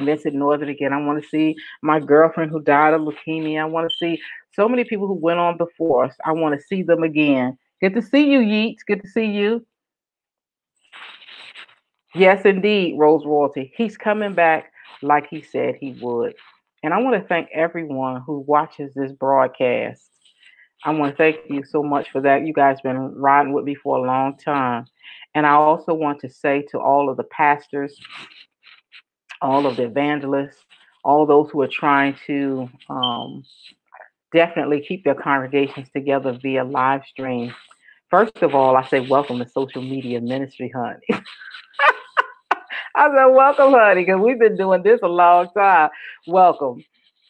Vincent 0.00 0.36
Northern 0.36 0.68
again. 0.68 0.92
I 0.92 1.04
want 1.04 1.20
to 1.20 1.28
see 1.28 1.56
my 1.82 1.98
girlfriend 1.98 2.52
who 2.52 2.62
died 2.62 2.94
of 2.94 3.00
leukemia. 3.00 3.62
I 3.62 3.64
want 3.64 3.90
to 3.90 3.96
see 3.96 4.22
so 4.52 4.68
many 4.68 4.84
people 4.84 5.08
who 5.08 5.14
went 5.14 5.40
on 5.40 5.56
before 5.56 6.04
us. 6.04 6.14
I 6.24 6.30
want 6.30 6.54
to 6.54 6.64
see 6.64 6.84
them 6.84 7.02
again. 7.02 7.58
Good 7.80 7.94
to 7.94 8.02
see 8.02 8.30
you, 8.30 8.38
Yeats. 8.38 8.84
Good 8.84 9.02
to 9.02 9.08
see 9.08 9.26
you. 9.26 9.66
Yes, 12.14 12.44
indeed, 12.44 12.96
Rose 12.98 13.26
Royalty. 13.26 13.72
He's 13.76 13.96
coming 13.96 14.34
back 14.34 14.72
like 15.02 15.26
he 15.28 15.42
said 15.42 15.74
he 15.80 15.98
would. 16.00 16.34
And 16.84 16.94
I 16.94 16.98
want 16.98 17.20
to 17.20 17.28
thank 17.28 17.48
everyone 17.52 18.22
who 18.24 18.44
watches 18.46 18.94
this 18.94 19.10
broadcast. 19.10 20.08
I 20.84 20.92
want 20.92 21.12
to 21.12 21.16
thank 21.16 21.36
you 21.48 21.62
so 21.64 21.82
much 21.82 22.10
for 22.10 22.22
that. 22.22 22.46
You 22.46 22.54
guys 22.54 22.80
been 22.80 23.14
riding 23.14 23.52
with 23.52 23.64
me 23.64 23.74
for 23.74 23.98
a 23.98 24.02
long 24.02 24.36
time. 24.38 24.86
And 25.34 25.46
I 25.46 25.52
also 25.52 25.92
want 25.92 26.20
to 26.20 26.30
say 26.30 26.62
to 26.70 26.78
all 26.78 27.10
of 27.10 27.18
the 27.18 27.24
pastors, 27.24 27.98
all 29.42 29.66
of 29.66 29.76
the 29.76 29.84
evangelists, 29.84 30.64
all 31.04 31.26
those 31.26 31.50
who 31.50 31.60
are 31.62 31.68
trying 31.68 32.16
to 32.26 32.68
um, 32.88 33.44
definitely 34.32 34.80
keep 34.80 35.04
their 35.04 35.14
congregations 35.14 35.88
together 35.90 36.38
via 36.40 36.64
live 36.64 37.02
stream. 37.04 37.54
First 38.08 38.38
of 38.42 38.54
all, 38.54 38.76
I 38.76 38.86
say 38.86 39.00
welcome 39.00 39.38
to 39.38 39.48
social 39.48 39.82
media 39.82 40.20
ministry, 40.20 40.72
honey. 40.74 41.22
I 42.94 43.08
said 43.08 43.26
welcome, 43.26 43.72
honey, 43.72 44.04
because 44.04 44.20
we've 44.20 44.38
been 44.38 44.56
doing 44.56 44.82
this 44.82 45.00
a 45.02 45.08
long 45.08 45.48
time. 45.56 45.90
Welcome. 46.26 46.84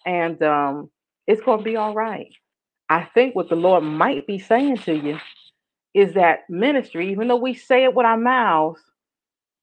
And 0.06 0.42
um, 0.42 0.90
it's 1.26 1.42
going 1.42 1.58
to 1.58 1.64
be 1.64 1.76
all 1.76 1.94
right. 1.94 2.32
I 2.90 3.04
think 3.14 3.36
what 3.36 3.50
the 3.50 3.56
Lord 3.56 3.84
might 3.84 4.26
be 4.26 4.40
saying 4.40 4.78
to 4.80 4.94
you 4.96 5.20
is 5.94 6.14
that 6.14 6.40
ministry, 6.50 7.12
even 7.12 7.28
though 7.28 7.36
we 7.36 7.54
say 7.54 7.84
it 7.84 7.94
with 7.94 8.06
our 8.06 8.18
mouths, 8.18 8.80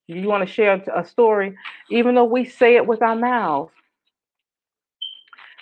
You 0.08 0.28
want 0.30 0.48
to 0.48 0.54
share 0.54 0.84
a 0.96 1.06
story, 1.06 1.58
even 1.92 2.16
though 2.16 2.26
we 2.26 2.46
say 2.46 2.78
it 2.78 2.88
with 2.88 3.02
our 3.02 3.18
mouths. 3.18 3.74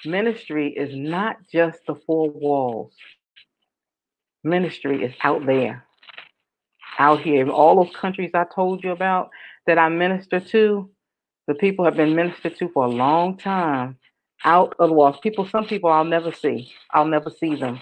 Ministry 0.05 0.73
is 0.73 0.95
not 0.95 1.37
just 1.51 1.79
the 1.87 1.95
four 1.95 2.29
walls. 2.31 2.93
Ministry 4.43 5.03
is 5.03 5.13
out 5.23 5.45
there, 5.45 5.85
out 6.99 7.21
here. 7.21 7.41
In 7.41 7.49
all 7.49 7.83
those 7.83 7.95
countries 7.95 8.31
I 8.35 8.45
told 8.53 8.83
you 8.83 8.91
about 8.91 9.31
that 9.67 9.79
I 9.79 9.89
minister 9.89 10.39
to, 10.39 10.89
the 11.47 11.55
people 11.55 11.85
have 11.85 11.97
been 11.97 12.15
ministered 12.15 12.57
to 12.57 12.69
for 12.69 12.85
a 12.85 12.89
long 12.89 13.37
time. 13.37 13.97
Out 14.43 14.75
of 14.79 14.89
the 14.89 14.93
walls. 14.93 15.17
People, 15.21 15.47
some 15.47 15.65
people 15.65 15.89
I'll 15.89 16.03
never 16.03 16.31
see. 16.31 16.71
I'll 16.91 17.05
never 17.05 17.29
see 17.29 17.55
them. 17.55 17.79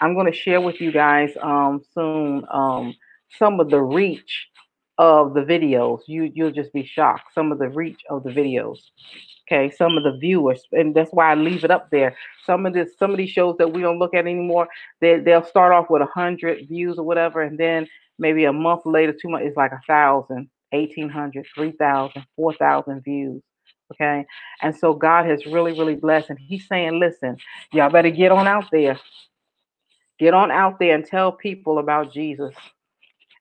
I'm 0.00 0.14
going 0.14 0.26
to 0.26 0.32
share 0.32 0.60
with 0.60 0.80
you 0.80 0.92
guys 0.92 1.30
um, 1.42 1.82
soon 1.94 2.44
um, 2.50 2.94
some 3.38 3.60
of 3.60 3.70
the 3.70 3.82
reach 3.82 4.48
of 4.98 5.34
the 5.34 5.40
videos. 5.40 6.00
You 6.06 6.30
you'll 6.32 6.52
just 6.52 6.72
be 6.72 6.84
shocked. 6.84 7.32
Some 7.34 7.50
of 7.52 7.58
the 7.58 7.68
reach 7.68 8.00
of 8.08 8.22
the 8.22 8.30
videos. 8.30 8.78
Okay, 9.50 9.70
some 9.70 9.96
of 9.96 10.04
the 10.04 10.16
viewers, 10.16 10.62
and 10.70 10.94
that's 10.94 11.10
why 11.10 11.32
I 11.32 11.34
leave 11.34 11.64
it 11.64 11.72
up 11.72 11.90
there. 11.90 12.16
Some 12.46 12.66
of 12.66 12.72
this, 12.72 12.90
some 12.98 13.10
of 13.10 13.16
these 13.16 13.30
shows 13.30 13.56
that 13.58 13.72
we 13.72 13.80
don't 13.80 13.98
look 13.98 14.14
at 14.14 14.26
anymore, 14.26 14.68
they 15.00 15.18
they'll 15.18 15.44
start 15.44 15.72
off 15.72 15.90
with 15.90 16.02
a 16.02 16.06
hundred 16.06 16.68
views 16.68 16.98
or 16.98 17.04
whatever, 17.04 17.42
and 17.42 17.58
then 17.58 17.88
maybe 18.18 18.44
a 18.44 18.52
month 18.52 18.82
later, 18.84 19.12
two 19.12 19.28
months, 19.28 19.46
it's 19.48 19.56
like 19.56 19.72
a 19.72 19.80
thousand, 19.88 20.48
eighteen 20.72 21.08
hundred, 21.08 21.46
three 21.52 21.72
thousand, 21.72 22.24
four 22.36 22.54
thousand 22.54 23.02
views. 23.02 23.42
Okay, 23.92 24.26
and 24.62 24.76
so 24.76 24.94
God 24.94 25.26
has 25.26 25.46
really, 25.46 25.72
really 25.72 25.96
blessed, 25.96 26.30
and 26.30 26.38
He's 26.38 26.66
saying, 26.68 27.00
listen, 27.00 27.36
y'all 27.72 27.90
better 27.90 28.10
get 28.10 28.32
on 28.32 28.46
out 28.46 28.66
there, 28.72 28.98
get 30.18 30.34
on 30.34 30.50
out 30.50 30.78
there 30.78 30.94
and 30.94 31.04
tell 31.04 31.32
people 31.32 31.78
about 31.78 32.12
Jesus, 32.12 32.54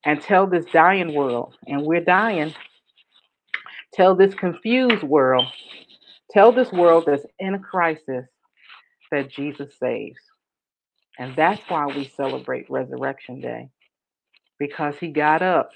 and 0.05 0.21
tell 0.21 0.47
this 0.47 0.65
dying 0.73 1.13
world, 1.13 1.55
and 1.67 1.83
we're 1.83 2.03
dying. 2.03 2.53
Tell 3.93 4.15
this 4.15 4.35
confused 4.35 5.03
world 5.03 5.45
Tell 6.31 6.51
this 6.51 6.71
world 6.71 7.05
that's 7.07 7.25
in 7.39 7.55
a 7.55 7.59
crisis 7.59 8.25
that 9.11 9.31
Jesus 9.31 9.73
saves. 9.79 10.19
And 11.17 11.35
that's 11.35 11.61
why 11.69 11.87
we 11.87 12.11
celebrate 12.15 12.69
Resurrection 12.69 13.41
Day, 13.41 13.69
because 14.59 14.95
he 14.99 15.07
got 15.09 15.41
up. 15.41 15.71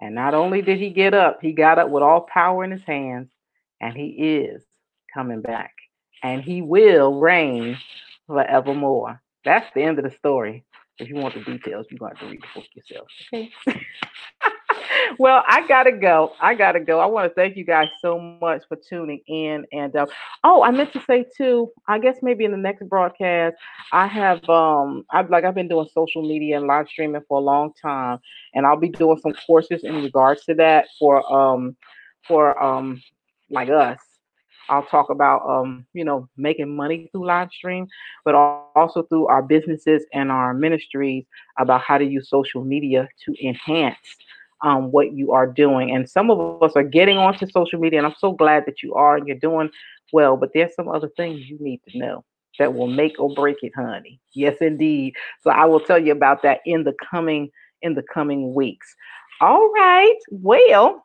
And 0.00 0.14
not 0.14 0.34
only 0.34 0.62
did 0.62 0.78
he 0.78 0.90
get 0.90 1.14
up, 1.14 1.38
he 1.40 1.52
got 1.52 1.78
up 1.78 1.88
with 1.88 2.02
all 2.02 2.22
power 2.22 2.64
in 2.64 2.70
his 2.70 2.84
hands, 2.84 3.28
and 3.84 3.94
he 3.94 4.06
is 4.06 4.64
coming 5.12 5.42
back. 5.42 5.74
And 6.22 6.42
he 6.42 6.62
will 6.62 7.20
reign 7.20 7.76
forevermore. 8.26 9.20
That's 9.44 9.66
the 9.74 9.82
end 9.82 9.98
of 9.98 10.04
the 10.04 10.10
story. 10.10 10.64
If 10.98 11.08
you 11.08 11.16
want 11.16 11.34
the 11.34 11.40
details, 11.40 11.86
you're 11.90 11.98
going 11.98 12.14
to 12.14 12.18
have 12.18 12.26
to 12.26 12.32
read 12.32 12.40
the 12.40 12.60
book 12.60 12.68
yourself. 12.74 13.08
Okay. 13.32 13.52
well, 15.18 15.42
I 15.46 15.66
gotta 15.66 15.92
go. 15.92 16.32
I 16.40 16.54
gotta 16.54 16.80
go. 16.80 16.98
I 17.00 17.06
want 17.06 17.28
to 17.28 17.34
thank 17.34 17.56
you 17.56 17.64
guys 17.64 17.88
so 18.00 18.18
much 18.40 18.62
for 18.68 18.76
tuning 18.76 19.20
in. 19.26 19.66
And 19.72 19.94
uh, 19.96 20.06
oh, 20.44 20.62
I 20.62 20.70
meant 20.70 20.92
to 20.94 21.02
say 21.02 21.26
too. 21.36 21.70
I 21.88 21.98
guess 21.98 22.18
maybe 22.22 22.44
in 22.44 22.52
the 22.52 22.56
next 22.56 22.88
broadcast, 22.88 23.56
I 23.92 24.06
have 24.06 24.48
um, 24.48 25.04
I've 25.10 25.30
like 25.30 25.44
I've 25.44 25.54
been 25.54 25.68
doing 25.68 25.88
social 25.92 26.22
media 26.22 26.56
and 26.56 26.68
live 26.68 26.88
streaming 26.88 27.22
for 27.28 27.38
a 27.38 27.42
long 27.42 27.72
time, 27.82 28.20
and 28.54 28.64
I'll 28.64 28.78
be 28.78 28.88
doing 28.88 29.18
some 29.18 29.34
courses 29.46 29.82
in 29.82 30.00
regards 30.00 30.44
to 30.44 30.54
that 30.54 30.86
for 30.98 31.30
um, 31.30 31.76
for 32.26 32.62
um, 32.62 33.02
like 33.54 33.70
us. 33.70 34.00
I'll 34.70 34.86
talk 34.86 35.10
about 35.10 35.48
um, 35.48 35.86
you 35.94 36.04
know, 36.04 36.28
making 36.36 36.74
money 36.76 37.08
through 37.12 37.26
live 37.26 37.50
stream, 37.52 37.86
but 38.24 38.34
also 38.34 39.02
through 39.04 39.26
our 39.26 39.42
businesses 39.42 40.04
and 40.12 40.30
our 40.32 40.54
ministries 40.54 41.24
about 41.58 41.82
how 41.82 41.98
to 41.98 42.04
use 42.04 42.30
social 42.30 42.64
media 42.64 43.08
to 43.24 43.46
enhance 43.46 44.16
um, 44.62 44.90
what 44.90 45.12
you 45.12 45.32
are 45.32 45.46
doing. 45.46 45.94
And 45.94 46.08
some 46.08 46.30
of 46.30 46.62
us 46.62 46.72
are 46.76 46.82
getting 46.82 47.18
onto 47.18 47.46
social 47.48 47.78
media, 47.78 47.98
and 47.98 48.06
I'm 48.06 48.14
so 48.18 48.32
glad 48.32 48.64
that 48.66 48.82
you 48.82 48.94
are 48.94 49.16
and 49.16 49.26
you're 49.26 49.36
doing 49.38 49.70
well. 50.12 50.36
But 50.36 50.50
there's 50.54 50.74
some 50.74 50.88
other 50.88 51.10
things 51.16 51.40
you 51.48 51.58
need 51.60 51.80
to 51.88 51.98
know 51.98 52.24
that 52.58 52.74
will 52.74 52.86
make 52.88 53.18
or 53.18 53.34
break 53.34 53.58
it, 53.62 53.72
honey. 53.76 54.20
Yes, 54.32 54.56
indeed. 54.60 55.14
So 55.42 55.50
I 55.50 55.66
will 55.66 55.80
tell 55.80 55.98
you 55.98 56.12
about 56.12 56.42
that 56.42 56.60
in 56.64 56.84
the 56.84 56.94
coming 57.10 57.50
in 57.82 57.94
the 57.94 58.02
coming 58.02 58.54
weeks. 58.54 58.94
All 59.40 59.70
right. 59.74 60.16
Well, 60.30 61.03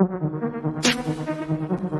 Thank 0.00 1.92
you. 1.92 1.99